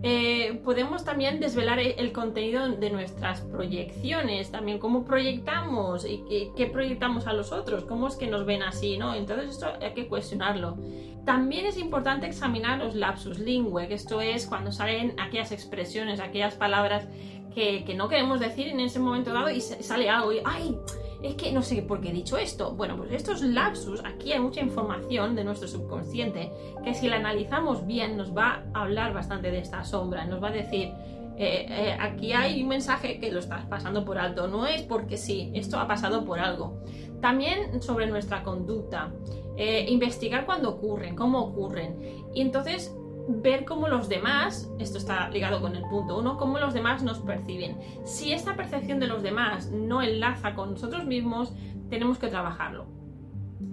eh, 0.03 0.61
podemos 0.63 1.03
también 1.03 1.39
desvelar 1.39 1.79
el 1.79 2.11
contenido 2.11 2.69
de 2.69 2.91
nuestras 2.91 3.41
proyecciones, 3.41 4.51
también 4.51 4.77
cómo 4.77 5.05
proyectamos 5.05 6.05
y 6.05 6.23
qué, 6.55 6.67
proyectamos 6.67 7.25
a 7.25 7.33
los 7.33 7.51
otros, 7.51 7.83
cómo 7.85 8.07
es 8.07 8.15
que 8.15 8.27
nos 8.27 8.45
ven 8.45 8.61
así, 8.61 8.97
¿no? 8.97 9.15
Entonces 9.15 9.49
esto 9.51 9.67
hay 9.81 9.93
que 9.93 10.07
cuestionarlo. 10.07 10.77
También 11.25 11.65
es 11.65 11.79
importante 11.79 12.27
examinar 12.27 12.77
los 12.77 12.93
lapsus 12.93 13.39
lingüe, 13.39 13.87
que 13.87 13.95
esto 13.95 14.21
es 14.21 14.45
cuando 14.45 14.71
salen 14.71 15.19
aquellas 15.19 15.51
expresiones, 15.51 16.19
aquellas 16.19 16.53
palabras 16.55 17.07
que 17.55 17.95
no 17.95 18.07
queremos 18.07 18.39
decir 18.39 18.67
en 18.67 18.79
ese 18.79 18.99
momento 18.99 19.33
dado 19.33 19.49
y 19.49 19.61
sale 19.61 20.11
algo 20.11 20.31
y 20.31 20.41
¡ay! 20.45 20.77
Es 21.21 21.35
que 21.35 21.51
no 21.51 21.61
sé 21.61 21.81
por 21.81 22.01
qué 22.01 22.09
he 22.09 22.13
dicho 22.13 22.37
esto. 22.37 22.71
Bueno, 22.71 22.97
pues 22.97 23.11
estos 23.11 23.41
lapsus, 23.41 24.03
aquí 24.05 24.33
hay 24.33 24.39
mucha 24.39 24.61
información 24.61 25.35
de 25.35 25.43
nuestro 25.43 25.67
subconsciente 25.67 26.51
que 26.83 26.93
si 26.93 27.07
la 27.07 27.17
analizamos 27.17 27.85
bien 27.85 28.17
nos 28.17 28.35
va 28.35 28.63
a 28.73 28.83
hablar 28.83 29.13
bastante 29.13 29.51
de 29.51 29.59
esta 29.59 29.83
sombra, 29.83 30.25
nos 30.25 30.41
va 30.41 30.49
a 30.49 30.51
decir, 30.51 30.91
eh, 31.39 31.67
eh, 31.69 31.97
aquí 31.99 32.33
hay 32.33 32.63
un 32.63 32.69
mensaje 32.69 33.19
que 33.19 33.31
lo 33.31 33.39
estás 33.39 33.65
pasando 33.65 34.03
por 34.03 34.17
alto, 34.17 34.47
no 34.47 34.65
es 34.65 34.81
porque 34.81 35.17
sí, 35.17 35.51
esto 35.53 35.79
ha 35.79 35.87
pasado 35.87 36.25
por 36.25 36.39
algo. 36.39 36.81
También 37.21 37.81
sobre 37.81 38.07
nuestra 38.07 38.43
conducta, 38.43 39.11
eh, 39.55 39.85
investigar 39.89 40.45
cuándo 40.45 40.69
ocurren, 40.69 41.15
cómo 41.15 41.39
ocurren. 41.39 42.25
Y 42.33 42.41
entonces 42.41 42.95
ver 43.27 43.65
cómo 43.65 43.87
los 43.87 44.09
demás, 44.09 44.69
esto 44.79 44.97
está 44.97 45.29
ligado 45.29 45.61
con 45.61 45.75
el 45.75 45.83
punto 45.83 46.17
uno, 46.17 46.37
cómo 46.37 46.59
los 46.59 46.73
demás 46.73 47.03
nos 47.03 47.19
perciben. 47.19 47.77
Si 48.05 48.31
esta 48.31 48.55
percepción 48.55 48.99
de 48.99 49.07
los 49.07 49.21
demás 49.21 49.69
no 49.71 50.01
enlaza 50.01 50.55
con 50.55 50.71
nosotros 50.71 51.05
mismos, 51.05 51.53
tenemos 51.89 52.17
que 52.17 52.27
trabajarlo. 52.27 52.85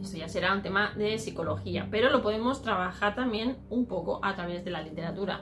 Esto 0.01 0.19
ya 0.19 0.29
será 0.29 0.53
un 0.53 0.63
tema 0.63 0.93
de 0.97 1.19
psicología, 1.19 1.89
pero 1.91 2.11
lo 2.11 2.21
podemos 2.21 2.63
trabajar 2.63 3.15
también 3.15 3.57
un 3.71 3.87
poco 3.87 4.21
a 4.23 4.35
través 4.35 4.65
de 4.65 4.71
la 4.71 4.83
literatura. 4.83 5.41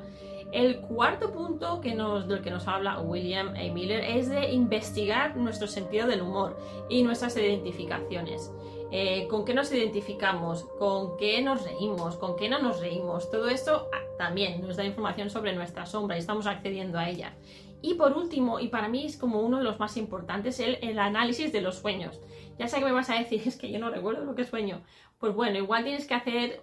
El 0.52 0.80
cuarto 0.82 1.32
punto 1.32 1.80
que 1.80 1.94
nos, 1.94 2.28
del 2.28 2.42
que 2.42 2.50
nos 2.50 2.68
habla 2.68 3.00
William 3.00 3.48
A. 3.56 3.72
Miller 3.72 4.04
es 4.04 4.28
de 4.28 4.52
investigar 4.52 5.36
nuestro 5.36 5.66
sentido 5.66 6.06
del 6.06 6.20
humor 6.20 6.58
y 6.90 7.02
nuestras 7.02 7.36
identificaciones. 7.36 8.52
Eh, 8.94 9.26
con 9.28 9.46
qué 9.46 9.54
nos 9.54 9.72
identificamos, 9.72 10.64
con 10.78 11.16
qué 11.16 11.40
nos 11.40 11.64
reímos, 11.64 12.16
con 12.16 12.36
qué 12.36 12.50
no 12.50 12.58
nos 12.58 12.78
reímos. 12.78 13.30
Todo 13.30 13.48
esto 13.48 13.88
ah, 13.90 13.98
también 14.18 14.60
nos 14.60 14.76
da 14.76 14.84
información 14.84 15.30
sobre 15.30 15.54
nuestra 15.54 15.86
sombra 15.86 16.16
y 16.16 16.20
estamos 16.20 16.46
accediendo 16.46 16.98
a 16.98 17.08
ella. 17.08 17.32
Y 17.80 17.94
por 17.94 18.12
último, 18.12 18.60
y 18.60 18.68
para 18.68 18.88
mí 18.88 19.06
es 19.06 19.16
como 19.16 19.40
uno 19.40 19.58
de 19.58 19.64
los 19.64 19.80
más 19.80 19.96
importantes, 19.96 20.60
el, 20.60 20.78
el 20.82 20.98
análisis 20.98 21.52
de 21.52 21.62
los 21.62 21.76
sueños. 21.78 22.20
Ya 22.58 22.68
sé 22.68 22.80
que 22.80 22.84
me 22.84 22.92
vas 22.92 23.08
a 23.08 23.18
decir, 23.18 23.40
es 23.46 23.56
que 23.56 23.72
yo 23.72 23.78
no 23.78 23.88
recuerdo 23.88 24.24
lo 24.24 24.34
que 24.34 24.44
sueño. 24.44 24.82
Pues 25.18 25.34
bueno, 25.34 25.56
igual 25.56 25.84
tienes 25.84 26.06
que 26.06 26.14
hacer 26.14 26.60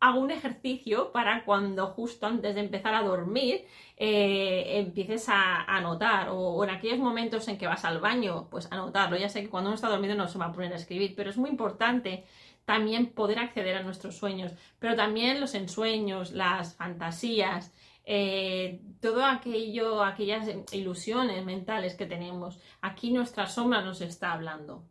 hago 0.00 0.20
un 0.20 0.30
ejercicio 0.30 1.12
para 1.12 1.44
cuando 1.44 1.88
justo 1.88 2.26
antes 2.26 2.54
de 2.54 2.60
empezar 2.60 2.94
a 2.94 3.02
dormir 3.02 3.66
eh, 3.96 4.78
empieces 4.78 5.28
a 5.28 5.62
anotar 5.64 6.28
o, 6.30 6.62
en 6.64 6.70
aquellos 6.70 6.98
momentos 6.98 7.48
en 7.48 7.58
que 7.58 7.66
vas 7.66 7.84
al 7.84 8.00
baño, 8.00 8.48
pues 8.50 8.70
anotarlo. 8.70 9.16
Ya 9.16 9.28
sé 9.28 9.42
que 9.42 9.50
cuando 9.50 9.70
uno 9.70 9.74
está 9.74 9.88
dormido 9.88 10.14
no 10.14 10.28
se 10.28 10.38
va 10.38 10.46
a 10.46 10.52
poner 10.52 10.72
a 10.72 10.76
escribir, 10.76 11.14
pero 11.16 11.30
es 11.30 11.36
muy 11.36 11.50
importante 11.50 12.24
también 12.64 13.12
poder 13.12 13.38
acceder 13.38 13.76
a 13.76 13.82
nuestros 13.82 14.16
sueños, 14.16 14.52
pero 14.78 14.94
también 14.94 15.40
los 15.40 15.54
ensueños, 15.54 16.32
las 16.32 16.76
fantasías, 16.76 17.72
eh, 18.04 18.82
todo 19.00 19.24
aquello, 19.24 20.04
aquellas 20.04 20.48
ilusiones 20.72 21.44
mentales 21.44 21.94
que 21.94 22.06
tenemos. 22.06 22.60
Aquí 22.82 23.10
nuestra 23.10 23.46
sombra 23.46 23.82
nos 23.82 24.00
está 24.00 24.32
hablando. 24.32 24.84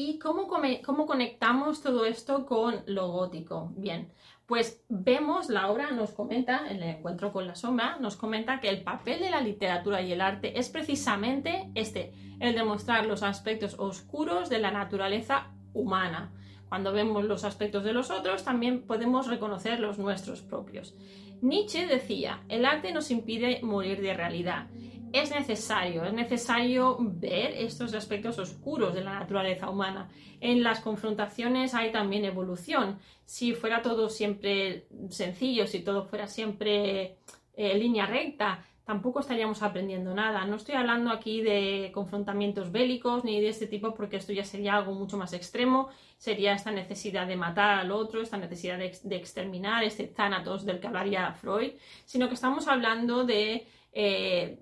¿Y 0.00 0.20
cómo, 0.20 0.46
cómo 0.86 1.06
conectamos 1.06 1.82
todo 1.82 2.04
esto 2.04 2.46
con 2.46 2.84
lo 2.86 3.08
gótico? 3.10 3.72
Bien, 3.74 4.12
pues 4.46 4.84
vemos, 4.88 5.48
la 5.48 5.68
obra 5.72 5.90
nos 5.90 6.12
comenta, 6.12 6.68
el 6.70 6.80
encuentro 6.84 7.32
con 7.32 7.48
la 7.48 7.56
sombra, 7.56 7.96
nos 7.98 8.14
comenta 8.14 8.60
que 8.60 8.68
el 8.68 8.84
papel 8.84 9.18
de 9.18 9.30
la 9.30 9.40
literatura 9.40 10.00
y 10.00 10.12
el 10.12 10.20
arte 10.20 10.56
es 10.56 10.68
precisamente 10.68 11.72
este, 11.74 12.12
el 12.38 12.54
de 12.54 12.62
mostrar 12.62 13.06
los 13.06 13.24
aspectos 13.24 13.74
oscuros 13.76 14.48
de 14.48 14.60
la 14.60 14.70
naturaleza 14.70 15.48
humana. 15.74 16.32
Cuando 16.68 16.92
vemos 16.92 17.24
los 17.24 17.42
aspectos 17.42 17.82
de 17.82 17.92
los 17.92 18.12
otros, 18.12 18.44
también 18.44 18.82
podemos 18.82 19.26
reconocer 19.26 19.80
los 19.80 19.98
nuestros 19.98 20.42
propios. 20.42 20.94
Nietzsche 21.40 21.88
decía, 21.88 22.44
el 22.48 22.66
arte 22.66 22.92
nos 22.92 23.10
impide 23.10 23.62
morir 23.64 24.00
de 24.00 24.14
realidad. 24.14 24.68
Es 25.12 25.30
necesario, 25.30 26.04
es 26.04 26.12
necesario 26.12 26.96
ver 27.00 27.52
estos 27.56 27.94
aspectos 27.94 28.38
oscuros 28.38 28.94
de 28.94 29.02
la 29.02 29.18
naturaleza 29.18 29.70
humana. 29.70 30.08
En 30.40 30.62
las 30.62 30.80
confrontaciones 30.80 31.74
hay 31.74 31.92
también 31.92 32.24
evolución. 32.24 32.98
Si 33.24 33.54
fuera 33.54 33.82
todo 33.82 34.08
siempre 34.08 34.86
sencillo, 35.10 35.66
si 35.66 35.80
todo 35.80 36.04
fuera 36.04 36.26
siempre 36.26 37.18
eh, 37.54 37.78
línea 37.78 38.06
recta, 38.06 38.64
tampoco 38.88 39.20
estaríamos 39.20 39.62
aprendiendo 39.62 40.14
nada. 40.14 40.46
No 40.46 40.56
estoy 40.56 40.74
hablando 40.74 41.10
aquí 41.10 41.42
de 41.42 41.90
confrontamientos 41.92 42.72
bélicos 42.72 43.22
ni 43.22 43.38
de 43.38 43.50
este 43.50 43.66
tipo 43.66 43.94
porque 43.94 44.16
esto 44.16 44.32
ya 44.32 44.44
sería 44.44 44.76
algo 44.76 44.94
mucho 44.94 45.18
más 45.18 45.34
extremo, 45.34 45.90
sería 46.16 46.54
esta 46.54 46.70
necesidad 46.70 47.26
de 47.26 47.36
matar 47.36 47.80
al 47.80 47.90
otro, 47.90 48.22
esta 48.22 48.38
necesidad 48.38 48.78
de, 48.78 49.16
exterminar, 49.16 49.84
este 49.84 50.04
thanatos 50.06 50.64
del 50.64 50.80
que 50.80 50.86
hablaría 50.86 51.32
Freud, 51.34 51.72
sino 52.06 52.28
que 52.28 52.34
estamos 52.34 52.66
hablando 52.66 53.24
de, 53.24 53.66
eh, 53.92 54.60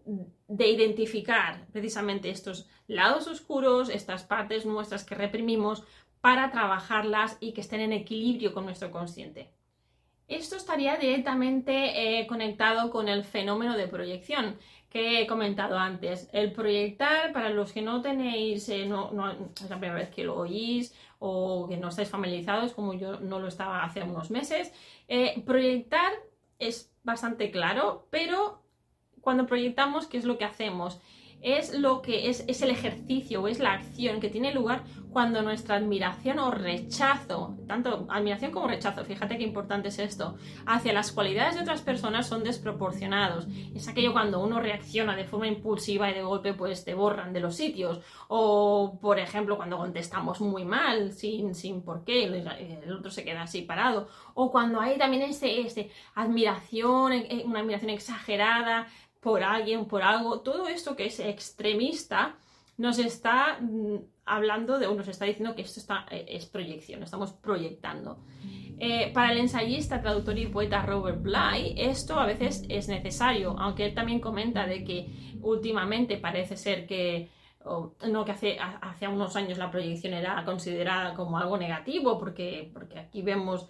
de 0.48 0.68
identificar 0.68 1.66
precisamente 1.72 2.30
estos 2.30 2.68
lados 2.86 3.26
oscuros, 3.26 3.88
estas 3.88 4.24
partes 4.24 4.64
nuestras 4.64 5.04
que 5.04 5.14
reprimimos 5.14 5.82
para 6.20 6.50
trabajarlas 6.50 7.36
y 7.40 7.52
que 7.52 7.60
estén 7.60 7.80
en 7.80 7.92
equilibrio 7.92 8.52
con 8.52 8.64
nuestro 8.64 8.90
consciente. 8.90 9.50
Esto 10.28 10.56
estaría 10.56 10.96
directamente 10.96 12.20
eh, 12.20 12.26
conectado 12.26 12.90
con 12.90 13.08
el 13.08 13.22
fenómeno 13.22 13.76
de 13.76 13.86
proyección 13.86 14.58
que 14.90 15.20
he 15.20 15.26
comentado 15.26 15.78
antes. 15.78 16.28
El 16.32 16.52
proyectar, 16.52 17.32
para 17.32 17.50
los 17.50 17.72
que 17.72 17.82
no 17.82 18.02
tenéis, 18.02 18.68
eh, 18.68 18.86
no, 18.86 19.10
es 19.54 19.70
la 19.70 19.78
primera 19.78 20.00
vez 20.00 20.10
que 20.10 20.24
lo 20.24 20.36
oís 20.36 20.94
o 21.20 21.68
que 21.68 21.76
no 21.76 21.88
estáis 21.88 22.08
familiarizados, 22.08 22.72
como 22.72 22.94
yo 22.94 23.20
no 23.20 23.38
lo 23.38 23.46
estaba 23.46 23.84
hace 23.84 24.02
unos 24.02 24.30
meses, 24.30 24.72
eh, 25.06 25.42
proyectar 25.46 26.12
es 26.58 26.90
bastante 27.04 27.50
claro, 27.50 28.08
pero 28.10 28.65
cuando 29.26 29.48
proyectamos, 29.48 30.06
¿qué 30.06 30.18
es 30.18 30.24
lo 30.24 30.38
que 30.38 30.44
hacemos? 30.44 31.00
es 31.42 31.78
lo 31.78 32.02
que 32.02 32.28
es, 32.28 32.44
es 32.48 32.62
el 32.62 32.70
ejercicio 32.70 33.42
o 33.42 33.48
es 33.48 33.58
la 33.58 33.72
acción 33.72 34.20
que 34.20 34.28
tiene 34.30 34.52
lugar 34.52 34.84
cuando 35.10 35.40
nuestra 35.40 35.76
admiración 35.76 36.38
o 36.38 36.50
rechazo, 36.50 37.56
tanto 37.66 38.06
admiración 38.10 38.50
como 38.50 38.68
rechazo, 38.68 39.02
fíjate 39.02 39.38
qué 39.38 39.44
importante 39.44 39.88
es 39.88 39.98
esto, 39.98 40.36
hacia 40.66 40.92
las 40.92 41.10
cualidades 41.10 41.54
de 41.54 41.62
otras 41.62 41.80
personas 41.80 42.26
son 42.26 42.44
desproporcionados. 42.44 43.46
Es 43.74 43.88
aquello 43.88 44.12
cuando 44.12 44.42
uno 44.42 44.60
reacciona 44.60 45.16
de 45.16 45.24
forma 45.24 45.46
impulsiva 45.46 46.10
y 46.10 46.14
de 46.14 46.22
golpe 46.22 46.52
pues 46.52 46.84
te 46.84 46.92
borran 46.92 47.32
de 47.32 47.40
los 47.40 47.56
sitios. 47.56 48.00
O 48.28 48.98
por 49.00 49.18
ejemplo 49.18 49.56
cuando 49.56 49.78
contestamos 49.78 50.42
muy 50.42 50.66
mal, 50.66 51.12
sin, 51.12 51.54
sin 51.54 51.80
por 51.80 52.04
qué, 52.04 52.24
el 52.24 52.92
otro 52.92 53.10
se 53.10 53.24
queda 53.24 53.42
así 53.42 53.62
parado. 53.62 54.08
O 54.34 54.52
cuando 54.52 54.82
hay 54.82 54.98
también 54.98 55.22
este, 55.22 55.62
este 55.62 55.90
admiración, 56.14 57.12
eh, 57.12 57.42
una 57.46 57.60
admiración 57.60 57.90
exagerada 57.90 58.86
por 59.26 59.42
alguien, 59.42 59.86
por 59.86 60.04
algo, 60.04 60.38
todo 60.38 60.68
esto 60.68 60.94
que 60.94 61.06
es 61.06 61.18
extremista 61.18 62.36
nos 62.76 63.00
está 63.00 63.58
mm, 63.60 63.96
hablando 64.24 64.78
de, 64.78 64.86
o 64.86 64.94
nos 64.94 65.08
está 65.08 65.24
diciendo 65.24 65.56
que 65.56 65.62
esto 65.62 65.80
está, 65.80 66.06
eh, 66.12 66.26
es 66.28 66.46
proyección, 66.46 67.02
estamos 67.02 67.32
proyectando. 67.32 68.20
Eh, 68.78 69.10
para 69.12 69.32
el 69.32 69.38
ensayista, 69.38 70.00
traductor 70.00 70.38
y 70.38 70.46
poeta 70.46 70.80
Robert 70.86 71.20
Bly, 71.20 71.74
esto 71.76 72.20
a 72.20 72.24
veces 72.24 72.64
es 72.68 72.86
necesario, 72.86 73.56
aunque 73.58 73.86
él 73.86 73.94
también 73.94 74.20
comenta 74.20 74.64
de 74.64 74.84
que 74.84 75.08
últimamente 75.42 76.18
parece 76.18 76.56
ser 76.56 76.86
que, 76.86 77.28
no 78.08 78.24
que 78.24 78.30
hace, 78.30 78.58
hace 78.60 79.08
unos 79.08 79.34
años 79.34 79.58
la 79.58 79.72
proyección 79.72 80.14
era 80.14 80.44
considerada 80.44 81.14
como 81.14 81.36
algo 81.36 81.58
negativo, 81.58 82.16
porque, 82.16 82.70
porque 82.72 83.00
aquí 83.00 83.22
vemos 83.22 83.68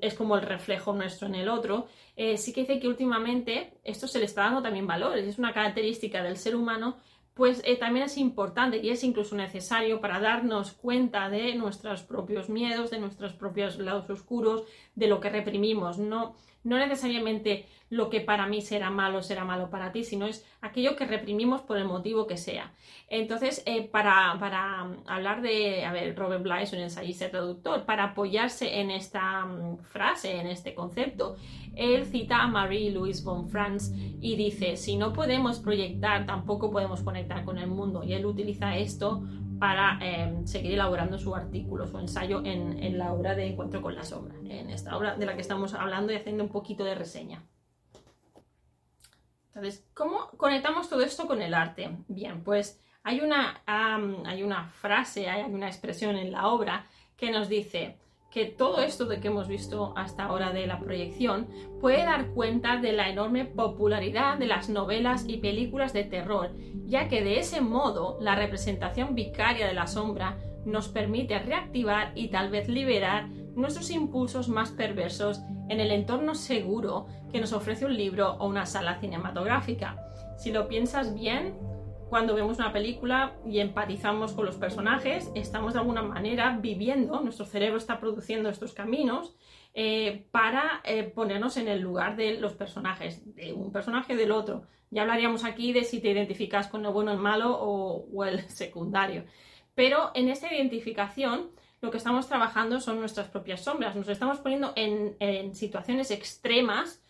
es 0.00 0.14
como 0.14 0.36
el 0.36 0.42
reflejo 0.42 0.92
nuestro 0.92 1.26
en 1.26 1.34
el 1.34 1.48
otro, 1.48 1.86
eh, 2.16 2.38
sí 2.38 2.52
que 2.52 2.62
dice 2.62 2.80
que 2.80 2.88
últimamente 2.88 3.74
esto 3.84 4.08
se 4.08 4.18
le 4.18 4.24
está 4.24 4.42
dando 4.42 4.62
también 4.62 4.86
valores, 4.86 5.26
es 5.26 5.38
una 5.38 5.52
característica 5.52 6.22
del 6.22 6.36
ser 6.36 6.56
humano, 6.56 6.96
pues 7.34 7.60
eh, 7.64 7.76
también 7.76 8.06
es 8.06 8.16
importante 8.16 8.78
y 8.78 8.88
es 8.88 9.04
incluso 9.04 9.36
necesario 9.36 10.00
para 10.00 10.20
darnos 10.20 10.72
cuenta 10.72 11.28
de 11.28 11.54
nuestros 11.54 12.02
propios 12.02 12.48
miedos, 12.48 12.90
de 12.90 12.98
nuestros 12.98 13.34
propios 13.34 13.78
lados 13.78 14.08
oscuros, 14.08 14.64
de 14.94 15.06
lo 15.06 15.20
que 15.20 15.28
reprimimos. 15.28 15.98
No, 15.98 16.34
no 16.66 16.78
necesariamente 16.78 17.64
lo 17.90 18.10
que 18.10 18.20
para 18.20 18.46
mí 18.46 18.60
será 18.60 18.90
malo 18.90 19.22
será 19.22 19.44
malo 19.44 19.70
para 19.70 19.92
ti, 19.92 20.02
sino 20.02 20.26
es 20.26 20.44
aquello 20.60 20.96
que 20.96 21.06
reprimimos 21.06 21.62
por 21.62 21.78
el 21.78 21.84
motivo 21.84 22.26
que 22.26 22.36
sea. 22.36 22.72
Entonces, 23.08 23.62
eh, 23.66 23.84
para, 23.84 24.32
hablar 25.06 25.42
de, 25.42 25.84
a 25.84 25.92
ver, 25.92 26.16
Robert 26.16 26.42
Bly 26.42 26.64
es 26.64 26.72
un 26.72 26.80
ensayista 26.80 27.30
traductor, 27.30 27.84
para 27.84 28.04
apoyarse 28.04 28.80
en 28.80 28.90
esta 28.90 29.44
mm, 29.44 29.78
frase, 29.78 30.40
en 30.40 30.48
este 30.48 30.74
concepto, 30.74 31.36
él 31.76 32.04
cita 32.06 32.42
a 32.42 32.48
Marie-Louise 32.48 33.22
von 33.22 33.48
Franz 33.48 33.92
y 34.20 34.34
dice, 34.34 34.76
si 34.76 34.96
no 34.96 35.12
podemos 35.12 35.60
proyectar, 35.60 36.26
tampoco 36.26 36.72
podemos 36.72 37.02
conectar 37.02 37.44
con 37.44 37.58
el 37.58 37.68
mundo. 37.68 38.02
Y 38.02 38.14
él 38.14 38.26
utiliza 38.26 38.76
esto 38.76 39.22
para 39.58 39.98
em, 40.00 40.46
seguir 40.46 40.72
elaborando 40.72 41.18
su 41.18 41.34
artículo, 41.34 41.86
su 41.86 41.98
ensayo 41.98 42.42
en, 42.44 42.98
la 42.98 43.12
obra 43.12 43.34
de 43.34 43.46
Encuentro 43.46 43.82
con 43.82 43.94
la 43.94 44.04
Sombra, 44.04 44.34
en 44.36 44.70
esta 44.70 44.96
obra 44.96 45.16
de 45.16 45.26
la 45.26 45.34
que 45.34 45.40
estamos 45.40 45.74
hablando 45.74 46.12
y 46.12 46.16
haciendo 46.16 46.44
un 46.44 46.50
poquito 46.50 46.84
de 46.84 46.94
reseña. 46.94 47.42
Entonces, 49.48 49.88
¿cómo 49.94 50.28
conectamos 50.36 50.88
todo 50.88 51.00
esto 51.00 51.26
con 51.26 51.40
el 51.40 51.54
arte? 51.54 51.96
Bien, 52.08 52.44
pues 52.44 52.80
hay 53.02 53.20
una, 53.20 53.62
hay 53.66 54.42
una 54.42 54.68
frase, 54.68 55.28
hay 55.28 55.50
una 55.50 55.68
expresión 55.68 56.16
en 56.16 56.32
la 56.32 56.48
obra 56.48 56.86
que 57.16 57.30
nos 57.30 57.48
dice, 57.48 57.98
que 58.36 58.44
todo 58.44 58.82
esto 58.82 59.06
de 59.06 59.18
que 59.18 59.28
hemos 59.28 59.48
visto 59.48 59.94
hasta 59.96 60.24
ahora 60.24 60.52
de 60.52 60.66
la 60.66 60.78
proyección 60.78 61.48
puede 61.80 62.04
dar 62.04 62.32
cuenta 62.32 62.76
de 62.76 62.92
la 62.92 63.08
enorme 63.08 63.46
popularidad 63.46 64.36
de 64.36 64.46
las 64.46 64.68
novelas 64.68 65.24
y 65.26 65.38
películas 65.38 65.94
de 65.94 66.04
terror, 66.04 66.50
ya 66.84 67.08
que 67.08 67.24
de 67.24 67.38
ese 67.38 67.62
modo 67.62 68.18
la 68.20 68.34
representación 68.34 69.14
vicaria 69.14 69.66
de 69.66 69.72
la 69.72 69.86
sombra 69.86 70.36
nos 70.66 70.88
permite 70.88 71.38
reactivar 71.38 72.12
y 72.14 72.28
tal 72.28 72.50
vez 72.50 72.68
liberar 72.68 73.26
nuestros 73.54 73.88
impulsos 73.88 74.50
más 74.50 74.70
perversos 74.70 75.40
en 75.70 75.80
el 75.80 75.90
entorno 75.90 76.34
seguro 76.34 77.06
que 77.32 77.40
nos 77.40 77.54
ofrece 77.54 77.86
un 77.86 77.96
libro 77.96 78.34
o 78.34 78.48
una 78.48 78.66
sala 78.66 79.00
cinematográfica. 79.00 79.96
Si 80.36 80.52
lo 80.52 80.68
piensas 80.68 81.14
bien, 81.14 81.54
cuando 82.08 82.34
vemos 82.34 82.58
una 82.58 82.72
película 82.72 83.34
y 83.44 83.58
empatizamos 83.58 84.32
con 84.32 84.46
los 84.46 84.56
personajes, 84.56 85.30
estamos 85.34 85.72
de 85.72 85.80
alguna 85.80 86.02
manera 86.02 86.56
viviendo, 86.60 87.20
nuestro 87.20 87.46
cerebro 87.46 87.78
está 87.78 87.98
produciendo 87.98 88.48
estos 88.48 88.72
caminos 88.72 89.34
eh, 89.74 90.26
para 90.30 90.80
eh, 90.84 91.02
ponernos 91.02 91.56
en 91.56 91.68
el 91.68 91.80
lugar 91.80 92.16
de 92.16 92.38
los 92.38 92.54
personajes, 92.54 93.34
de 93.34 93.52
un 93.52 93.72
personaje 93.72 94.14
del 94.14 94.30
otro. 94.30 94.66
Ya 94.90 95.02
hablaríamos 95.02 95.44
aquí 95.44 95.72
de 95.72 95.82
si 95.82 96.00
te 96.00 96.10
identificas 96.10 96.68
con 96.68 96.86
el 96.86 96.92
bueno, 96.92 97.10
el 97.10 97.18
malo 97.18 97.56
o, 97.58 98.24
el 98.24 98.40
secundario. 98.48 99.24
Pero 99.74 100.12
en 100.14 100.28
esta 100.28 100.52
identificación 100.54 101.50
lo 101.80 101.90
que 101.90 101.98
estamos 101.98 102.28
trabajando 102.28 102.80
son 102.80 103.00
nuestras 103.00 103.28
propias 103.28 103.62
sombras. 103.62 103.96
Nos 103.96 104.08
estamos 104.08 104.38
poniendo 104.38 104.72
en, 104.76 105.54
situaciones 105.54 106.10
extremas. 106.10 107.02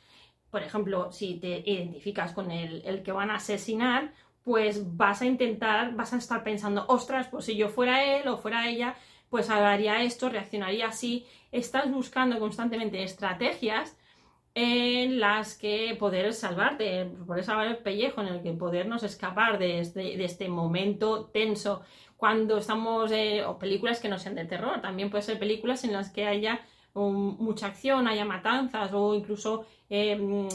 Por 0.50 0.62
ejemplo, 0.62 1.12
si 1.12 1.38
te 1.38 1.62
identificas 1.70 2.32
con 2.32 2.50
el 2.50 3.02
que 3.04 3.12
van 3.12 3.30
a 3.30 3.36
asesinar, 3.36 4.12
pues 4.46 4.96
vas 4.96 5.22
a 5.22 5.26
intentar, 5.26 5.96
vas 5.96 6.12
a 6.12 6.18
estar 6.18 6.44
pensando, 6.44 6.84
ostras, 6.86 7.26
pues 7.26 7.46
si 7.46 7.56
yo 7.56 7.68
fuera 7.68 8.04
él 8.04 8.28
o 8.28 8.38
fuera 8.38 8.68
ella, 8.68 8.94
pues 9.28 9.50
haría 9.50 10.04
esto, 10.04 10.28
reaccionaría 10.28 10.86
así. 10.86 11.26
Estás 11.50 11.90
buscando 11.90 12.38
constantemente 12.38 13.02
estrategias 13.02 13.96
en 14.54 15.18
las 15.18 15.58
que 15.58 15.96
poder 15.98 16.32
salvarte, 16.32 17.06
poder 17.26 17.42
salvar 17.42 17.66
el 17.66 17.78
pellejo, 17.78 18.20
en 18.20 18.28
el 18.28 18.40
que 18.40 18.52
podernos 18.52 19.02
escapar 19.02 19.58
de 19.58 19.80
este, 19.80 20.24
este 20.24 20.48
momento 20.48 21.24
tenso. 21.24 21.82
Cuando 22.16 22.58
estamos, 22.58 23.10
eh, 23.10 23.44
o 23.44 23.58
películas 23.58 23.98
que 23.98 24.08
no 24.08 24.16
sean 24.16 24.36
de 24.36 24.44
terror, 24.44 24.80
también 24.80 25.10
puede 25.10 25.22
ser 25.22 25.40
películas 25.40 25.82
en 25.82 25.92
las 25.92 26.12
que 26.12 26.24
haya 26.24 26.60
mucha 26.96 27.66
acción, 27.66 28.08
haya 28.08 28.24
matanzas 28.24 28.92
o 28.92 29.14
incluso, 29.14 29.66
em, 29.88 30.48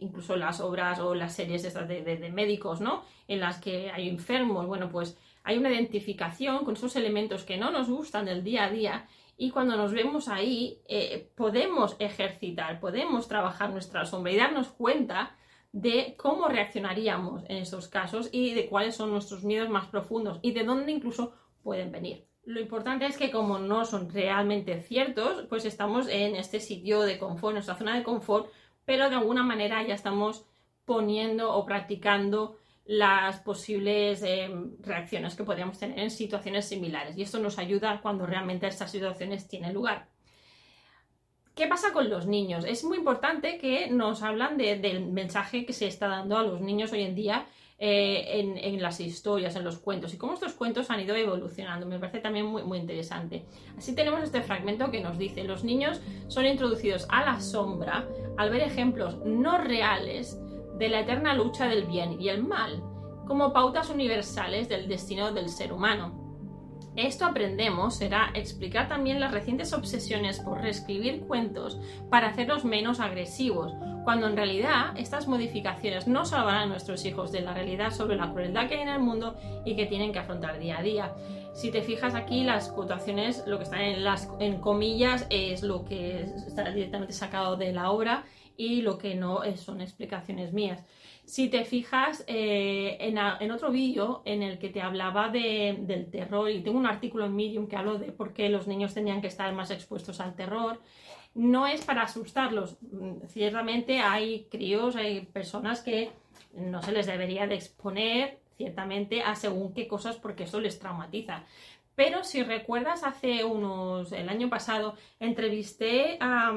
incluso 0.00 0.36
las 0.36 0.60
obras 0.60 1.00
o 1.00 1.14
las 1.14 1.34
series 1.34 1.62
de, 1.62 2.02
de, 2.02 2.30
médicos, 2.30 2.80
¿no? 2.80 3.02
En 3.26 3.40
las 3.40 3.60
que 3.60 3.90
hay 3.90 4.08
enfermos, 4.08 4.66
bueno, 4.66 4.88
pues 4.88 5.18
hay 5.44 5.58
una 5.58 5.70
identificación 5.70 6.64
con 6.64 6.74
esos 6.74 6.94
elementos 6.96 7.44
que 7.44 7.56
no 7.56 7.70
nos 7.70 7.88
gustan 7.88 8.26
del 8.26 8.44
día 8.44 8.64
a 8.64 8.70
día 8.70 9.06
y 9.36 9.50
cuando 9.50 9.76
nos 9.76 9.92
vemos 9.92 10.28
ahí 10.28 10.78
eh, 10.86 11.28
podemos 11.34 11.96
ejercitar, 11.98 12.78
podemos 12.78 13.26
trabajar 13.26 13.70
nuestra 13.70 14.04
sombra 14.04 14.32
y 14.32 14.36
darnos 14.36 14.68
cuenta 14.68 15.36
de 15.72 16.14
cómo 16.16 16.48
reaccionaríamos 16.48 17.42
en 17.48 17.56
estos 17.56 17.88
casos 17.88 18.28
y 18.30 18.54
de 18.54 18.68
cuáles 18.68 18.94
son 18.94 19.10
nuestros 19.10 19.42
miedos 19.42 19.70
más 19.70 19.88
profundos 19.88 20.38
y 20.42 20.52
de 20.52 20.64
dónde 20.64 20.92
incluso 20.92 21.32
pueden 21.62 21.90
venir. 21.90 22.31
Lo 22.44 22.60
importante 22.60 23.06
es 23.06 23.16
que 23.16 23.30
como 23.30 23.58
no 23.58 23.84
son 23.84 24.10
realmente 24.10 24.80
ciertos, 24.82 25.46
pues 25.48 25.64
estamos 25.64 26.08
en 26.08 26.34
este 26.34 26.58
sitio 26.58 27.02
de 27.02 27.18
confort, 27.18 27.54
nuestra 27.54 27.76
zona 27.76 27.96
de 27.96 28.02
confort, 28.02 28.50
pero 28.84 29.08
de 29.08 29.16
alguna 29.16 29.44
manera 29.44 29.82
ya 29.86 29.94
estamos 29.94 30.44
poniendo 30.84 31.54
o 31.54 31.64
practicando 31.64 32.56
las 32.84 33.38
posibles 33.40 34.22
eh, 34.24 34.50
reacciones 34.80 35.36
que 35.36 35.44
podríamos 35.44 35.78
tener 35.78 36.00
en 36.00 36.10
situaciones 36.10 36.68
similares. 36.68 37.16
Y 37.16 37.22
esto 37.22 37.38
nos 37.38 37.58
ayuda 37.58 38.00
cuando 38.02 38.26
realmente 38.26 38.66
estas 38.66 38.90
situaciones 38.90 39.46
tienen 39.46 39.72
lugar. 39.72 40.08
¿Qué 41.54 41.68
pasa 41.68 41.92
con 41.92 42.10
los 42.10 42.26
niños? 42.26 42.64
Es 42.64 42.82
muy 42.82 42.98
importante 42.98 43.58
que 43.58 43.88
nos 43.88 44.22
hablan 44.22 44.56
del 44.56 45.06
mensaje 45.06 45.64
que 45.64 45.74
se 45.74 45.86
está 45.86 46.08
dando 46.08 46.38
a 46.38 46.42
los 46.42 46.60
niños 46.60 46.92
hoy 46.92 47.02
en 47.02 47.14
día 47.14 47.46
eh, 47.84 48.38
en, 48.62 48.80
las 48.80 49.00
historias, 49.00 49.56
en 49.56 49.64
los 49.64 49.80
cuentos 49.80 50.14
y 50.14 50.16
cómo 50.16 50.34
estos 50.34 50.52
cuentos 50.52 50.88
han 50.88 51.00
ido 51.00 51.16
evolucionando. 51.16 51.84
Me 51.84 51.98
parece 51.98 52.20
también 52.20 52.46
muy, 52.46 52.62
muy 52.62 52.78
interesante. 52.78 53.44
Así 53.76 53.92
tenemos 53.92 54.22
este 54.22 54.40
fragmento 54.40 54.92
que 54.92 55.00
nos 55.00 55.18
dice, 55.18 55.42
los 55.42 55.64
niños 55.64 56.00
son 56.28 56.46
introducidos 56.46 57.08
a 57.08 57.24
la 57.24 57.40
sombra 57.40 58.06
al 58.36 58.50
ver 58.50 58.60
ejemplos 58.60 59.16
no 59.24 59.58
reales 59.58 60.38
de 60.78 60.90
la 60.90 61.00
eterna 61.00 61.34
lucha 61.34 61.66
del 61.66 61.86
bien 61.86 62.20
y 62.20 62.28
el 62.28 62.44
mal, 62.44 62.84
como 63.26 63.52
pautas 63.52 63.90
universales 63.90 64.68
del 64.68 64.86
destino 64.86 65.32
del 65.32 65.48
ser 65.48 65.72
humano. 65.72 66.21
Esto 66.96 67.24
aprendemos 67.24 67.96
será 67.96 68.30
explicar 68.34 68.86
también 68.86 69.18
las 69.18 69.32
recientes 69.32 69.72
obsesiones 69.72 70.40
por 70.40 70.60
reescribir 70.60 71.22
cuentos 71.22 71.80
para 72.10 72.28
hacerlos 72.28 72.66
menos 72.66 73.00
agresivos, 73.00 73.72
cuando 74.04 74.26
en 74.26 74.36
realidad 74.36 74.92
estas 74.96 75.26
modificaciones 75.26 76.06
no 76.06 76.26
salvarán 76.26 76.64
a 76.64 76.66
nuestros 76.66 77.06
hijos 77.06 77.32
de 77.32 77.40
la 77.40 77.54
realidad 77.54 77.92
sobre 77.92 78.16
la 78.16 78.30
crueldad 78.30 78.68
que 78.68 78.74
hay 78.74 78.82
en 78.82 78.88
el 78.88 79.00
mundo 79.00 79.36
y 79.64 79.74
que 79.74 79.86
tienen 79.86 80.12
que 80.12 80.18
afrontar 80.18 80.58
día 80.58 80.78
a 80.78 80.82
día. 80.82 81.14
Si 81.54 81.70
te 81.70 81.82
fijas 81.82 82.14
aquí, 82.14 82.44
las 82.44 82.68
cotaciones, 82.68 83.44
lo 83.46 83.56
que 83.56 83.64
están 83.64 83.80
en, 83.80 84.04
las, 84.04 84.28
en 84.38 84.60
comillas, 84.60 85.26
es 85.30 85.62
lo 85.62 85.84
que 85.84 86.22
está 86.22 86.70
directamente 86.70 87.14
sacado 87.14 87.56
de 87.56 87.72
la 87.72 87.90
obra 87.90 88.24
y 88.56 88.82
lo 88.82 88.98
que 88.98 89.14
no 89.14 89.40
son 89.56 89.80
explicaciones 89.80 90.52
mías. 90.52 90.84
Si 91.32 91.48
te 91.48 91.64
fijas 91.64 92.24
eh, 92.26 92.98
en, 93.00 93.50
otro 93.50 93.70
vídeo 93.70 94.20
en 94.26 94.42
el 94.42 94.58
que 94.58 94.68
te 94.68 94.82
hablaba 94.82 95.30
del 95.30 96.10
terror, 96.10 96.50
y 96.50 96.60
tengo 96.60 96.78
un 96.78 96.84
artículo 96.84 97.24
en 97.24 97.34
Medium 97.34 97.68
que 97.68 97.76
hablo 97.76 97.96
de 97.96 98.12
por 98.12 98.34
qué 98.34 98.50
los 98.50 98.66
niños 98.66 98.92
tenían 98.92 99.22
que 99.22 99.28
estar 99.28 99.50
más 99.54 99.70
expuestos 99.70 100.20
al 100.20 100.34
terror, 100.34 100.78
no 101.34 101.66
es 101.66 101.86
para 101.86 102.02
asustarlos. 102.02 102.76
Ciertamente 103.28 104.00
hay 104.00 104.46
críos, 104.50 104.94
hay 104.94 105.22
personas 105.22 105.80
que 105.80 106.10
no 106.52 106.82
se 106.82 106.92
les 106.92 107.06
debería 107.06 107.46
de 107.46 107.54
exponer 107.54 108.38
ciertamente 108.58 109.22
a 109.22 109.34
según 109.34 109.72
qué 109.72 109.88
cosas 109.88 110.16
porque 110.16 110.44
eso 110.44 110.60
les 110.60 110.78
traumatiza. 110.78 111.44
Pero 111.94 112.24
si 112.24 112.42
recuerdas, 112.42 113.04
hace 113.04 113.42
unos, 113.42 114.12
el 114.12 114.28
año 114.28 114.50
pasado, 114.50 114.96
entrevisté 115.18 116.18
a, 116.20 116.52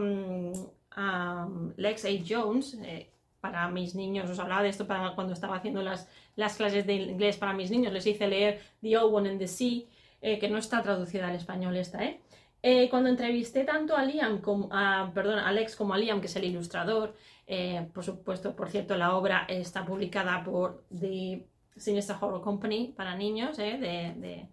Lex 1.77 2.03
A. 2.03 2.09
Jones, 2.27 2.77
eh, 2.83 3.14
para 3.45 3.67
mis 3.67 3.93
niños, 3.93 4.27
os 4.27 4.39
hablaba 4.39 4.63
de 4.63 4.69
esto 4.69 4.87
cuando 4.87 5.33
estaba 5.33 5.57
haciendo 5.57 5.83
las, 5.83 6.09
las 6.35 6.55
clases 6.55 6.87
de 6.87 6.95
inglés 6.95 7.37
para 7.37 7.53
mis 7.53 7.69
niños, 7.69 7.93
les 7.93 8.07
hice 8.07 8.27
leer 8.27 8.59
The 8.81 8.97
Old 8.97 9.13
One 9.13 9.29
and 9.29 9.37
the 9.37 9.47
Sea, 9.47 9.83
eh, 10.19 10.39
que 10.39 10.49
no 10.49 10.57
está 10.57 10.81
traducida 10.81 11.27
al 11.27 11.35
español 11.35 11.77
esta, 11.77 12.03
¿eh? 12.03 12.19
¿eh? 12.63 12.89
cuando 12.89 13.07
entrevisté 13.07 13.63
tanto 13.63 13.95
a 13.95 14.03
Liam 14.03 14.41
como 14.41 14.67
a, 14.71 15.11
perdón, 15.13 15.37
Alex 15.37 15.75
como 15.75 15.93
a 15.93 15.97
Liam, 15.99 16.21
que 16.21 16.25
es 16.25 16.35
el 16.35 16.45
ilustrador, 16.45 17.15
eh, 17.45 17.87
por 17.93 18.03
supuesto, 18.03 18.55
por 18.55 18.71
cierto, 18.71 18.97
la 18.97 19.15
obra 19.15 19.45
está 19.47 19.85
publicada 19.85 20.43
por 20.43 20.83
The 20.89 21.45
Sinister 21.75 22.15
Horror 22.19 22.41
Company 22.41 22.95
para 22.97 23.15
niños, 23.15 23.57
de 23.57 24.47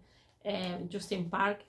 Justin 0.91 1.31
Park. 1.31 1.65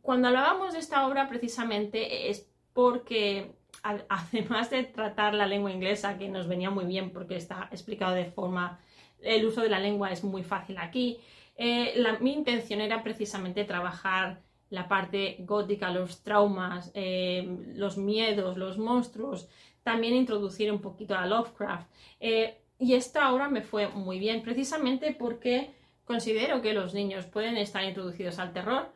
cuando 0.00 0.26
hablábamos 0.26 0.72
de 0.72 0.80
esta 0.80 1.06
obra, 1.06 1.28
precisamente 1.28 2.30
es 2.30 2.48
porque 2.72 3.61
además 4.08 4.70
de 4.70 4.84
tratar 4.84 5.34
la 5.34 5.46
lengua 5.46 5.72
inglesa, 5.72 6.18
que 6.18 6.28
nos 6.28 6.46
venía 6.48 6.70
muy 6.70 6.84
bien 6.84 7.10
porque 7.10 7.36
está 7.36 7.68
explicado 7.70 8.14
de 8.14 8.26
forma, 8.26 8.80
el 9.20 9.46
uso 9.46 9.62
de 9.62 9.68
la 9.68 9.78
lengua 9.78 10.10
es 10.10 10.24
muy 10.24 10.42
fácil 10.42 10.78
aquí, 10.78 11.20
eh, 11.56 12.02
mi 12.20 12.32
intención 12.32 12.80
era 12.80 13.02
precisamente 13.02 13.64
trabajar 13.64 14.40
la 14.70 14.88
parte 14.88 15.36
gótica, 15.40 15.90
los 15.90 16.22
traumas, 16.22 16.90
eh, 16.94 17.46
los 17.74 17.98
miedos, 17.98 18.56
los 18.56 18.78
monstruos, 18.78 19.48
también 19.82 20.14
introducir 20.14 20.72
un 20.72 20.80
poquito 20.80 21.14
a 21.14 21.26
Lovecraft. 21.26 21.88
Eh, 22.20 22.58
y 22.78 22.94
esta 22.94 23.32
obra 23.32 23.48
me 23.48 23.62
fue 23.62 23.88
muy 23.88 24.18
bien, 24.18 24.42
precisamente 24.42 25.12
porque 25.12 25.74
considero 26.04 26.62
que 26.62 26.72
los 26.72 26.94
niños 26.94 27.26
pueden 27.26 27.56
estar 27.56 27.84
introducidos 27.84 28.38
al 28.38 28.52
terror, 28.52 28.88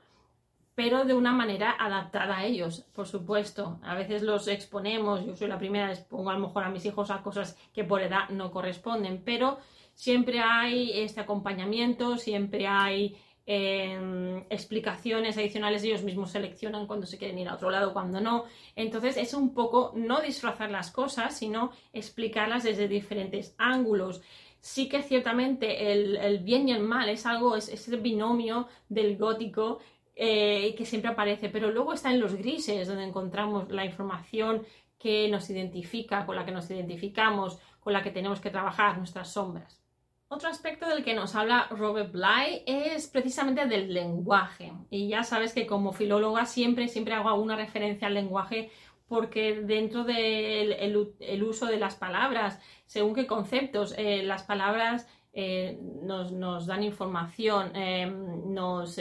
pero 0.77 1.07
de 1.07 1.15
una 1.15 1.33
manera 1.33 1.75
adaptada 1.79 2.37
a 2.37 2.45
ellos, 2.45 2.85
por 2.93 3.09
supuesto. 3.09 3.81
A 3.83 3.95
veces 3.95 4.23
los 4.23 4.47
exponemos, 4.47 5.25
yo 5.25 5.35
soy 5.35 5.49
la 5.49 5.59
primera, 5.59 5.89
les 5.89 6.01
pongo 6.01 6.29
a 6.29 6.35
lo 6.35 6.41
mejor 6.41 6.65
a 6.65 6.69
mis 6.69 6.85
hijos 6.85 7.11
a 7.11 7.23
cosas 7.23 7.57
que 7.73 7.83
por 7.83 8.03
edad 8.03 8.29
no 8.29 8.51
corresponden, 8.51 9.23
pero 9.25 9.59
siempre 9.95 10.39
hay 10.39 10.93
este 11.01 11.23
acompañamiento, 11.23 12.19
siempre 12.19 12.67
hay 12.67 13.17
em, 13.47 14.45
explicaciones 14.51 15.39
adicionales, 15.39 15.83
ellos 15.83 16.03
mismos 16.03 16.33
seleccionan 16.33 16.87
cuando 16.87 17.07
se 17.07 17.17
quieren 17.17 17.39
ir 17.39 17.49
a 17.49 17.55
otro 17.55 17.71
lado, 17.71 17.95
cuando 17.95 18.21
no. 18.21 18.45
Entonces 18.75 19.17
es 19.17 19.33
un 19.33 19.55
poco 19.55 19.93
no 19.97 20.21
disfrazar 20.21 20.71
las 20.71 20.91
cosas, 20.91 21.39
sino 21.39 21.71
explicarlas 21.95 22.65
desde 22.65 22.87
diferentes 22.87 23.55
ángulos 23.57 24.21
sí 24.67 24.89
que 24.89 25.01
ciertamente 25.05 25.93
el, 25.93 26.41
bien 26.41 26.69
y 26.69 26.73
el 26.73 26.83
mal 26.83 27.09
es 27.09 27.25
algo, 27.25 27.55
es 27.55 27.69
ese 27.69 27.97
binomio 27.99 28.67
del 28.89 29.17
gótico 29.17 29.79
eh, 30.19 30.75
que 30.79 30.87
siempre 30.87 31.11
aparece, 31.11 31.51
pero 31.51 31.71
luego 31.71 31.93
está 31.93 32.11
en 32.11 32.21
los 32.21 32.35
grises, 32.35 32.89
donde 32.89 33.05
encontramos 33.05 33.71
la 33.71 33.85
información 33.85 34.63
que 34.99 35.29
nos 35.29 35.51
identifica, 35.51 36.25
con 36.25 36.37
la 36.37 36.47
que 36.47 36.53
nos 36.53 36.71
identificamos, 36.71 37.59
con 37.81 37.93
la 37.93 38.03
que 38.03 38.11
tenemos 38.11 38.41
que 38.41 38.49
trabajar, 38.49 38.97
nuestras 38.97 39.31
sombras. 39.31 39.83
Otro 40.29 40.49
aspecto 40.49 40.89
del 40.89 41.05
que 41.05 41.13
nos 41.13 41.35
habla 41.35 41.69
Robert 41.69 42.13
Bly 42.13 42.63
es 42.65 43.09
precisamente 43.09 43.67
del 43.67 43.93
lenguaje. 43.93 44.73
Y 44.89 45.07
ya 45.09 45.23
sabes 45.23 45.53
que 45.53 45.67
como 45.67 45.93
filóloga 45.93 46.47
siempre, 46.47 46.89
siempre 46.89 47.15
hago 47.15 47.35
una 47.35 47.55
referencia 47.55 48.09
al 48.09 48.15
lenguaje 48.15 48.71
porque 49.09 49.61
dentro 49.61 50.03
del 50.03 50.73
el, 50.73 51.43
uso 51.43 51.67
de 51.67 51.77
las 51.77 51.95
palabras, 51.95 52.59
según 52.87 53.15
qué 53.15 53.27
conceptos, 53.27 53.95
eh, 53.99 54.23
las 54.23 54.45
palabras 54.45 55.07
eh, 55.35 55.79
nos, 56.03 56.33
nos, 56.33 56.67
dan 56.67 56.83
información, 56.83 57.73
nos 58.47 58.99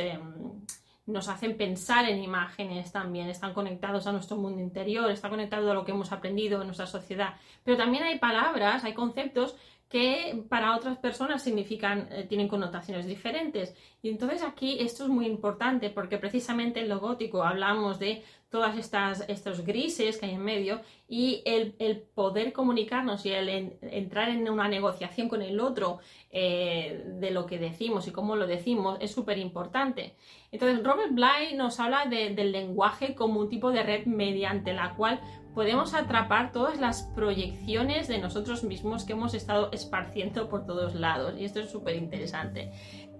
nos 1.05 1.27
hacen 1.29 1.55
pensar 1.55 2.09
en 2.09 2.23
imágenes 2.23 2.91
también, 2.91 3.29
están 3.29 3.53
conectados 3.53 4.07
a 4.07 4.11
nuestro 4.11 4.37
mundo 4.37 4.61
interior, 4.61 5.11
están 5.11 5.31
conectados 5.31 5.69
a 5.69 5.73
lo 5.73 5.85
que 5.85 5.91
hemos 5.91 6.11
aprendido 6.11 6.61
en 6.61 6.67
nuestra 6.67 6.87
sociedad. 6.87 7.35
Pero 7.63 7.77
también 7.77 8.03
hay 8.03 8.17
palabras, 8.17 8.83
hay 8.83 8.93
conceptos 8.93 9.55
que 9.89 10.43
para 10.49 10.75
otras 10.75 10.97
personas 10.97 11.43
significan, 11.43 12.07
eh, 12.11 12.25
tienen 12.27 12.47
connotaciones 12.47 13.05
diferentes. 13.05 13.75
Y 14.01 14.09
entonces 14.09 14.41
aquí 14.41 14.77
esto 14.79 15.03
es 15.03 15.09
muy 15.09 15.27
importante 15.27 15.89
porque 15.91 16.17
precisamente 16.17 16.79
en 16.79 16.89
lo 16.89 16.99
gótico 16.99 17.43
hablamos 17.43 17.99
de 17.99 18.23
todas 18.55 18.77
estas 18.77 19.25
estos 19.27 19.65
grises 19.65 20.17
que 20.17 20.27
hay 20.27 20.35
en 20.35 20.41
medio 20.41 20.79
y 21.09 21.41
el, 21.43 21.73
poder 22.15 22.53
comunicarnos 22.53 23.25
y 23.25 23.31
el 23.31 23.49
entrar 23.81 24.29
en 24.29 24.49
una 24.49 24.69
negociación 24.69 25.27
con 25.27 25.41
el 25.41 25.59
otro 25.59 25.99
eh, 26.31 27.03
de 27.19 27.31
lo 27.31 27.45
que 27.47 27.59
decimos 27.59 28.07
y 28.07 28.11
cómo 28.11 28.37
lo 28.37 28.47
decimos 28.47 28.97
es 29.01 29.11
súper 29.11 29.39
importante. 29.39 30.15
Entonces 30.53 30.81
Robert 30.85 31.11
Bly 31.11 31.57
nos 31.57 31.81
habla 31.81 32.05
del 32.05 32.53
lenguaje 32.53 33.13
como 33.13 33.41
un 33.41 33.49
tipo 33.49 33.71
de 33.73 33.83
red 33.83 34.05
mediante 34.05 34.71
la 34.71 34.95
cual 34.95 35.19
podemos 35.55 35.93
atrapar 35.93 36.51
todas 36.51 36.79
las 36.79 37.03
proyecciones 37.15 38.09
de 38.09 38.17
nosotros 38.17 38.65
mismos 38.65 39.05
que 39.05 39.13
hemos 39.13 39.33
estado 39.33 39.71
esparciendo 39.71 40.49
por 40.49 40.65
todos 40.65 40.93
lados 40.95 41.35
y 41.39 41.45
esto 41.45 41.61
es 41.61 41.71
súper 41.71 41.95
interesante. 41.95 42.71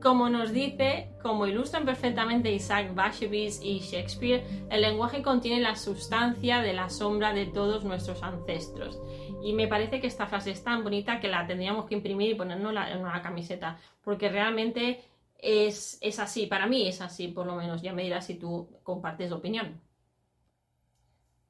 Como 0.02 0.30
nos 0.30 0.52
dice, 0.52 1.10
como 1.24 1.48
ilustran 1.48 1.86
perfectamente 1.86 2.52
Isaac 2.52 2.93
Bashevis 2.93 3.62
y 3.63 3.80
Shakespeare, 3.80 4.43
el 4.69 4.82
lenguaje 4.82 5.24
contiene 5.24 5.62
la 5.62 5.78
sustancia 5.78 6.60
de 6.60 6.74
la 6.74 6.89
sombra 6.89 7.34
de 7.34 7.45
todos 7.45 7.86
nuestros 7.86 8.21
ancestros. 8.21 9.02
Y 9.41 9.54
me 9.54 9.69
parece 9.69 10.02
que 10.02 10.08
esta 10.08 10.28
frase 10.28 10.52
es 10.52 10.63
tan 10.63 10.84
bonita 10.84 11.21
que 11.21 11.30
la 11.30 11.48
tendríamos 11.48 11.86
que 11.86 11.95
imprimir 11.95 12.32
y 12.32 12.36
ponernos 12.36 12.74
en 12.91 13.00
una 13.00 13.21
camiseta, 13.21 13.78
porque 14.04 14.28
realmente 14.28 15.00
es, 15.39 15.98
es 16.02 16.19
así, 16.19 16.48
para 16.48 16.67
mí 16.67 16.88
es 16.88 17.00
así, 17.00 17.30
por 17.30 17.48
lo 17.48 17.56
menos. 17.56 17.82
Ya 17.82 17.93
me 17.93 18.04
dirás 18.04 18.26
si 18.26 18.36
tú 18.36 18.69
compartes 18.84 19.32
opinión. 19.32 19.80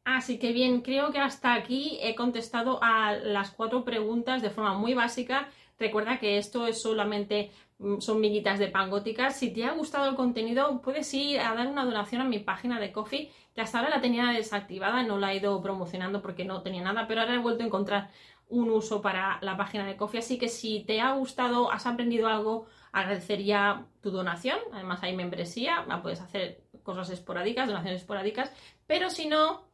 Así 0.06 0.39
que 0.39 0.54
bien, 0.54 0.82
creo 0.82 1.12
que 1.12 1.20
hasta 1.20 1.54
aquí 1.54 1.98
he 2.02 2.15
contestado 2.15 2.80
a 2.82 3.13
las 3.13 3.52
cuatro 3.52 3.84
preguntas 3.84 4.41
de 4.41 4.50
forma 4.50 4.74
muy 4.78 4.94
básica 4.94 5.50
Recuerda 5.78 6.20
que 6.20 6.38
esto 6.38 6.68
es 6.68 6.82
solamente 6.82 7.52
mm, 7.80 8.00
son 8.00 8.22
miguitas 8.22 8.60
de 8.60 8.68
pan 8.70 8.89
góticas. 8.89 9.38
Si 9.38 9.52
te 9.52 9.65
ha 9.65 9.74
gustado 9.74 10.10
el 10.10 10.15
contenido, 10.15 10.82
puedes 10.82 11.13
ir 11.13 11.39
a 11.39 11.54
dar 11.54 11.68
una 11.68 11.86
donación 11.86 12.22
a 12.22 12.26
mi 12.26 12.39
página 12.39 12.80
de 12.80 12.91
Coffee, 12.91 13.32
que 13.54 13.62
hasta 13.62 13.80
ahora 13.80 13.89
la 13.89 14.02
tenía 14.02 14.28
desactivada, 14.28 15.04
no 15.04 15.18
la 15.18 15.34
he 15.34 15.38
ido 15.38 15.62
promocionando 15.62 16.22
porque 16.22 16.46
no 16.46 16.62
tenía 16.62 16.82
nada, 16.82 17.08
pero 17.08 17.22
ahora 17.22 17.36
he 17.36 17.39
vuelto 17.39 17.63
a 17.63 17.68
encontrar 17.68 18.10
un 18.48 18.70
uso 18.70 19.02
para 19.02 19.39
la 19.41 19.58
página 19.58 19.86
de 19.86 19.98
Coffee. 19.98 20.20
Así 20.20 20.38
que 20.38 20.48
si 20.48 20.82
te 20.82 21.02
ha 21.02 21.13
gustado, 21.13 21.72
has 21.72 21.86
aprendido 21.86 22.28
algo, 22.28 22.68
agradecería 22.94 23.86
tu 24.02 24.12
donación. 24.12 24.60
Además 24.72 25.04
hay 25.04 25.15
membresía, 25.15 25.86
puedes 26.02 26.22
hacer 26.22 26.62
cosas 26.84 27.10
esporádicas, 27.10 27.68
donaciones 27.68 28.02
esporádicas, 28.02 28.54
pero 28.88 29.10
si 29.10 29.28
no, 29.28 29.65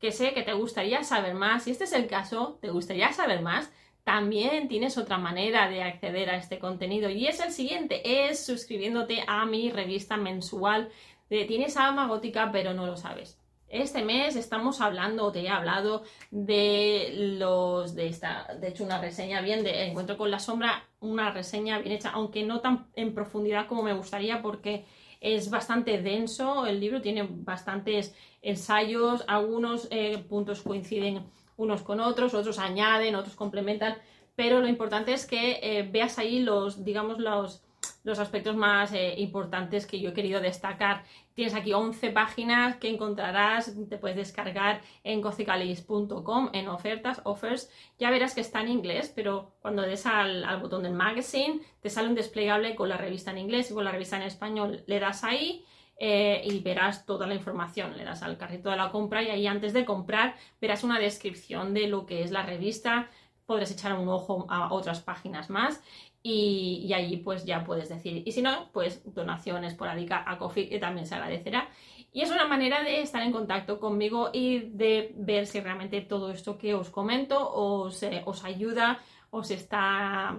que 0.00 0.12
sé 0.12 0.32
que 0.32 0.42
te 0.42 0.54
gustaría 0.54 1.04
saber 1.04 1.34
más, 1.34 1.64
si 1.64 1.70
este 1.70 1.84
es 1.84 1.92
el 1.92 2.06
caso, 2.06 2.58
te 2.60 2.70
gustaría 2.70 3.12
saber 3.12 3.42
más, 3.42 3.70
también 4.02 4.68
tienes 4.68 4.96
otra 4.96 5.18
manera 5.18 5.68
de 5.68 5.82
acceder 5.82 6.30
a 6.30 6.36
este 6.36 6.58
contenido 6.58 7.10
y 7.10 7.26
es 7.26 7.38
el 7.40 7.52
siguiente, 7.52 8.28
es 8.28 8.44
suscribiéndote 8.44 9.22
a 9.26 9.44
mi 9.44 9.70
revista 9.70 10.16
mensual 10.16 10.88
de 11.28 11.44
Tienes 11.44 11.76
alma 11.76 12.08
gótica 12.08 12.50
pero 12.50 12.74
no 12.74 12.86
lo 12.86 12.96
sabes. 12.96 13.38
Este 13.68 14.02
mes 14.02 14.34
estamos 14.34 14.80
hablando, 14.80 15.26
o 15.26 15.32
te 15.32 15.42
he 15.42 15.48
hablado 15.48 16.02
de 16.32 17.36
los 17.38 17.94
de 17.94 18.08
esta, 18.08 18.48
de 18.60 18.68
hecho 18.68 18.82
una 18.82 19.00
reseña 19.00 19.42
bien 19.42 19.62
de 19.62 19.84
Encuentro 19.84 20.16
con 20.16 20.28
la 20.28 20.40
sombra, 20.40 20.88
una 20.98 21.30
reseña 21.30 21.78
bien 21.78 21.92
hecha, 21.92 22.10
aunque 22.10 22.42
no 22.42 22.60
tan 22.60 22.88
en 22.96 23.14
profundidad 23.14 23.68
como 23.68 23.84
me 23.84 23.92
gustaría 23.92 24.42
porque 24.42 24.86
es 25.20 25.50
bastante 25.50 26.02
denso, 26.02 26.66
el 26.66 26.80
libro 26.80 27.00
tiene 27.00 27.28
bastantes 27.30 28.12
ensayos, 28.42 29.24
algunos 29.26 29.88
eh, 29.90 30.18
puntos 30.28 30.62
coinciden 30.62 31.24
unos 31.56 31.82
con 31.82 32.00
otros, 32.00 32.34
otros 32.34 32.58
añaden, 32.58 33.14
otros 33.14 33.36
complementan, 33.36 33.96
pero 34.34 34.60
lo 34.60 34.68
importante 34.68 35.12
es 35.12 35.26
que 35.26 35.60
eh, 35.62 35.88
veas 35.90 36.18
ahí 36.18 36.40
los, 36.40 36.84
digamos, 36.84 37.18
los 37.18 37.62
los 38.02 38.18
aspectos 38.18 38.56
más 38.56 38.92
eh, 38.92 39.14
importantes 39.18 39.86
que 39.86 40.00
yo 40.00 40.10
he 40.10 40.12
querido 40.12 40.40
destacar. 40.40 41.04
Tienes 41.34 41.54
aquí 41.54 41.72
11 41.72 42.10
páginas 42.10 42.76
que 42.76 42.88
encontrarás, 42.88 43.74
te 43.88 43.98
puedes 43.98 44.16
descargar 44.16 44.80
en 45.04 45.20
gothicalis.com 45.20 46.50
en 46.52 46.68
ofertas, 46.68 47.20
offers. 47.24 47.70
Ya 47.98 48.10
verás 48.10 48.34
que 48.34 48.40
está 48.40 48.60
en 48.60 48.68
inglés, 48.68 49.12
pero 49.14 49.52
cuando 49.60 49.82
des 49.82 50.06
al, 50.06 50.44
botón 50.60 50.82
del 50.82 50.94
magazine 50.94 51.60
te 51.80 51.90
sale 51.90 52.08
un 52.08 52.14
desplegable 52.14 52.74
con 52.74 52.88
la 52.88 52.96
revista 52.96 53.30
en 53.30 53.38
inglés 53.38 53.70
y 53.70 53.74
con 53.74 53.84
la 53.84 53.92
revista 53.92 54.16
en 54.16 54.22
español. 54.22 54.82
Le 54.86 55.00
das 55.00 55.24
ahí 55.24 55.64
eh, 56.02 56.40
y 56.46 56.60
verás 56.60 57.04
toda 57.04 57.26
la 57.26 57.34
información. 57.34 57.94
Le 57.94 58.04
das 58.04 58.22
al 58.22 58.38
carrito 58.38 58.70
de 58.70 58.76
la 58.76 58.90
compra 58.90 59.22
y 59.22 59.28
ahí 59.28 59.46
antes 59.46 59.74
de 59.74 59.84
comprar 59.84 60.34
verás 60.58 60.82
una 60.82 60.98
descripción 60.98 61.74
de 61.74 61.88
lo 61.88 62.06
que 62.06 62.22
es 62.22 62.30
la 62.30 62.42
revista. 62.42 63.10
Podrás 63.44 63.70
echar 63.70 63.92
un 63.98 64.08
ojo 64.08 64.46
a 64.48 64.72
otras 64.72 65.00
páginas 65.00 65.50
más 65.50 65.82
y, 66.22 66.90
allí 66.94 67.18
pues 67.18 67.44
ya 67.44 67.64
puedes 67.64 67.90
decir. 67.90 68.22
Y 68.24 68.32
si 68.32 68.40
no, 68.40 68.70
pues 68.72 69.02
donación 69.14 69.64
esporádica 69.64 70.24
a 70.26 70.38
Coffee, 70.38 70.70
que 70.70 70.78
también 70.78 71.06
se 71.06 71.16
agradecerá. 71.16 71.68
Y 72.12 72.22
es 72.22 72.30
una 72.30 72.46
manera 72.46 72.82
de 72.82 73.02
estar 73.02 73.22
en 73.22 73.30
contacto 73.30 73.78
conmigo 73.78 74.30
y 74.32 74.70
de 74.70 75.12
ver 75.16 75.46
si 75.46 75.60
realmente 75.60 76.00
todo 76.00 76.30
esto 76.30 76.56
que 76.56 76.74
os 76.74 76.88
comento 76.88 77.52
os, 77.52 78.02
os 78.24 78.44
ayuda, 78.44 79.00
os 79.30 79.50
está 79.50 80.36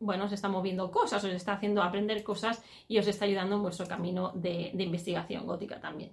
bueno, 0.00 0.24
os 0.24 0.32
está 0.32 0.48
moviendo 0.48 0.90
cosas, 0.90 1.22
os 1.22 1.30
está 1.30 1.52
haciendo 1.52 1.82
aprender 1.82 2.24
cosas 2.24 2.62
y 2.88 2.98
os 2.98 3.06
está 3.06 3.26
ayudando 3.26 3.56
en 3.56 3.62
vuestro 3.62 3.86
camino 3.86 4.32
de, 4.34 4.70
de, 4.72 4.84
investigación 4.84 5.46
gótica 5.46 5.78
también. 5.78 6.10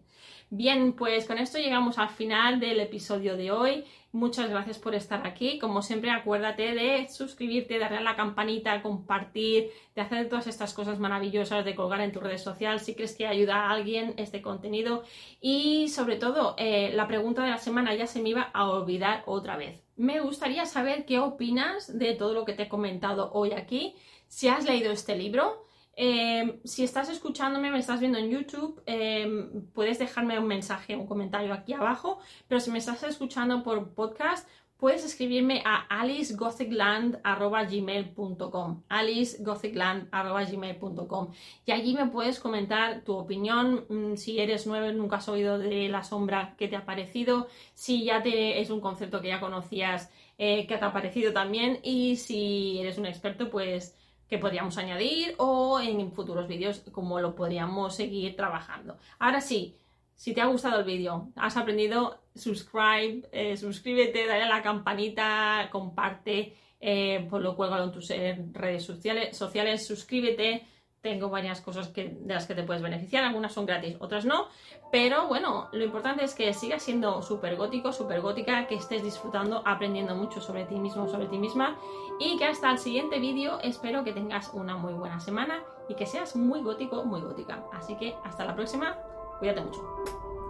Bien, 0.50 0.94
pues 0.94 1.26
con 1.26 1.40
esto 1.40 1.58
llegamos 1.58 1.98
al 1.98 2.08
final 2.08 2.62
del 2.62 2.80
episodio 2.80 3.36
de 3.36 3.52
hoy. 3.52 3.84
Muchas 4.14 4.50
gracias 4.50 4.80
por 4.80 4.96
estar 4.96 5.28
aquí. 5.28 5.60
Como 5.60 5.82
siempre, 5.82 6.10
acuérdate 6.10 6.74
de 6.74 7.10
suscribirte, 7.10 7.80
darle 7.80 7.98
a 7.98 8.02
la 8.02 8.16
campanita, 8.16 8.82
compartir, 8.82 9.70
de 9.94 10.02
hacer 10.02 10.30
todas 10.30 10.48
estas 10.48 10.74
cosas 10.74 11.00
maravillosas, 11.00 11.66
de 11.66 11.76
colgar 11.76 12.00
en 12.00 12.14
tu 12.14 12.22
red 12.22 12.38
social 12.38 12.80
si 12.80 12.96
crees 12.96 13.14
que 13.14 13.28
ayuda 13.28 13.66
a 13.66 13.72
alguien 13.72 14.14
este 14.16 14.42
contenido. 14.42 15.04
Y 15.42 15.90
sobre 15.90 16.16
todo, 16.16 16.56
eh, 16.58 16.94
la 16.94 17.08
pregunta 17.08 17.44
de 17.44 17.52
la 17.52 17.58
semana 17.58 17.94
ya 17.94 18.08
se 18.08 18.22
me 18.22 18.30
iba 18.30 18.44
a 18.54 18.70
olvidar 18.70 19.24
otra 19.26 19.58
vez. 19.58 19.84
Me 19.98 20.22
gustaría 20.22 20.66
saber 20.66 21.06
qué 21.06 21.20
opinas 21.20 22.00
de 22.00 22.14
todo 22.16 22.34
lo 22.34 22.46
que 22.46 22.54
te 22.54 22.64
he 22.64 22.70
comentado 22.70 23.32
hoy 23.34 23.52
aquí. 23.52 23.96
Si 24.30 24.48
has 24.48 24.64
leído 24.64 24.94
este 24.94 25.18
libro, 25.18 25.67
Em, 26.00 26.60
si 26.64 26.84
estás 26.84 27.10
escuchándome, 27.10 27.72
me 27.72 27.80
estás 27.80 28.00
viendo 28.00 28.20
en 28.20 28.30
YouTube, 28.30 28.84
em, 28.86 29.64
puedes 29.74 29.98
dejarme 29.98 30.38
un 30.38 30.46
mensaje, 30.46 30.96
un 30.96 31.08
comentario 31.08 31.52
aquí 31.52 31.74
abajo, 31.74 32.20
pero 32.48 32.62
si 32.62 32.70
me 32.70 32.78
estás 32.78 33.02
escuchando 33.02 33.64
por 33.64 33.96
podcast, 33.96 34.48
puedes 34.78 35.04
escribirme 35.04 35.64
a 35.66 35.88
alicegothicland.gmail.com 35.90 38.84
alicegothicland.gmail.com 38.90 41.32
y 41.66 41.72
allí 41.72 41.96
me 41.96 42.06
puedes 42.06 42.40
comentar 42.40 43.02
tu 43.04 43.16
opinión, 43.16 43.86
mm, 43.90 44.18
si 44.18 44.40
eres 44.40 44.68
nuevo, 44.68 44.94
nunca 44.94 45.18
has 45.18 45.28
oído 45.30 45.58
de 45.58 45.90
la 45.90 46.04
sombra, 46.04 46.54
qué 46.60 46.68
te 46.68 46.76
ha 46.76 46.86
parecido, 46.86 47.48
si 47.74 48.04
ya 48.04 48.20
es 48.20 48.70
un 48.70 48.82
concepto 48.82 49.20
que 49.20 49.30
ya 49.30 49.40
conocías, 49.40 50.12
eh, 50.38 50.68
qué 50.68 50.78
te 50.78 50.86
ha 50.86 50.94
parecido 50.94 51.34
también 51.34 51.80
y 51.82 52.18
si 52.18 52.78
eres 52.80 53.00
un 53.00 53.08
experto, 53.08 53.50
pues 53.50 53.96
que 54.28 54.38
podríamos 54.38 54.78
añadir 54.78 55.36
o 55.38 55.80
en 55.80 56.12
futuros 56.12 56.48
vídeos 56.48 56.84
como 56.92 57.20
lo 57.20 57.36
podríamos 57.36 57.96
seguir 57.96 58.36
trabajando. 58.36 58.98
Ahora 59.20 59.42
sí, 59.42 59.76
si 60.16 60.34
te 60.34 60.42
ha 60.42 60.48
gustado 60.48 60.80
el 60.80 60.86
vídeo, 60.86 61.30
has 61.36 61.58
aprendido, 61.58 62.20
subscribe, 62.36 63.28
eh, 63.32 63.56
suscríbete, 63.56 64.26
dale 64.26 64.44
a 64.44 64.50
la 64.50 64.64
campanita, 64.64 65.70
comparte, 65.72 66.56
eh, 66.80 67.26
pues 67.30 67.44
lo 67.44 67.56
cuelgo 67.56 67.78
en 67.78 67.92
tus 67.92 68.10
eh, 68.12 68.38
redes 68.52 68.84
sociales, 68.84 69.38
sociales, 69.38 69.86
suscríbete 69.86 70.66
tengo 71.08 71.30
varias 71.30 71.62
cosas 71.62 71.94
de 71.94 72.18
las 72.26 72.48
que 72.48 72.54
te 72.54 72.64
puedes 72.64 72.84
beneficiar, 72.84 73.24
algunas 73.24 73.54
son 73.54 73.66
gratis, 73.66 73.96
otras 74.00 74.26
no, 74.26 74.48
pero 74.92 75.28
bueno, 75.28 75.70
lo 75.72 75.84
importante 75.84 76.26
es 76.26 76.36
que 76.36 76.54
sigas 76.54 76.84
siendo 76.84 77.22
súper 77.22 77.56
gótico, 77.56 77.94
súper 77.94 78.20
gótica, 78.20 78.68
que 78.68 78.76
estés 78.76 79.04
disfrutando, 79.04 79.62
aprendiendo 79.66 80.16
mucho 80.16 80.42
sobre 80.42 80.66
ti 80.66 80.76
mismo, 80.76 81.08
sobre 81.08 81.28
ti 81.28 81.38
misma 81.38 81.78
y 82.20 82.38
que 82.38 82.46
hasta 82.46 82.72
el 82.72 82.78
siguiente 82.78 83.20
vídeo 83.20 83.60
espero 83.62 84.04
que 84.04 84.12
tengas 84.12 84.54
una 84.54 84.76
muy 84.76 84.94
buena 84.94 85.20
semana 85.20 85.64
y 85.88 85.96
que 85.96 86.06
seas 86.06 86.36
muy 86.36 86.62
gótico, 86.62 87.06
muy 87.06 87.22
gótica. 87.22 87.64
Así 87.72 87.96
que 87.96 88.16
hasta 88.26 88.44
la 88.44 88.54
próxima, 88.54 88.98
cuídate 89.40 89.62
mucho. 89.62 89.82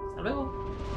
Hasta 0.09 0.21
luego. 0.21 0.96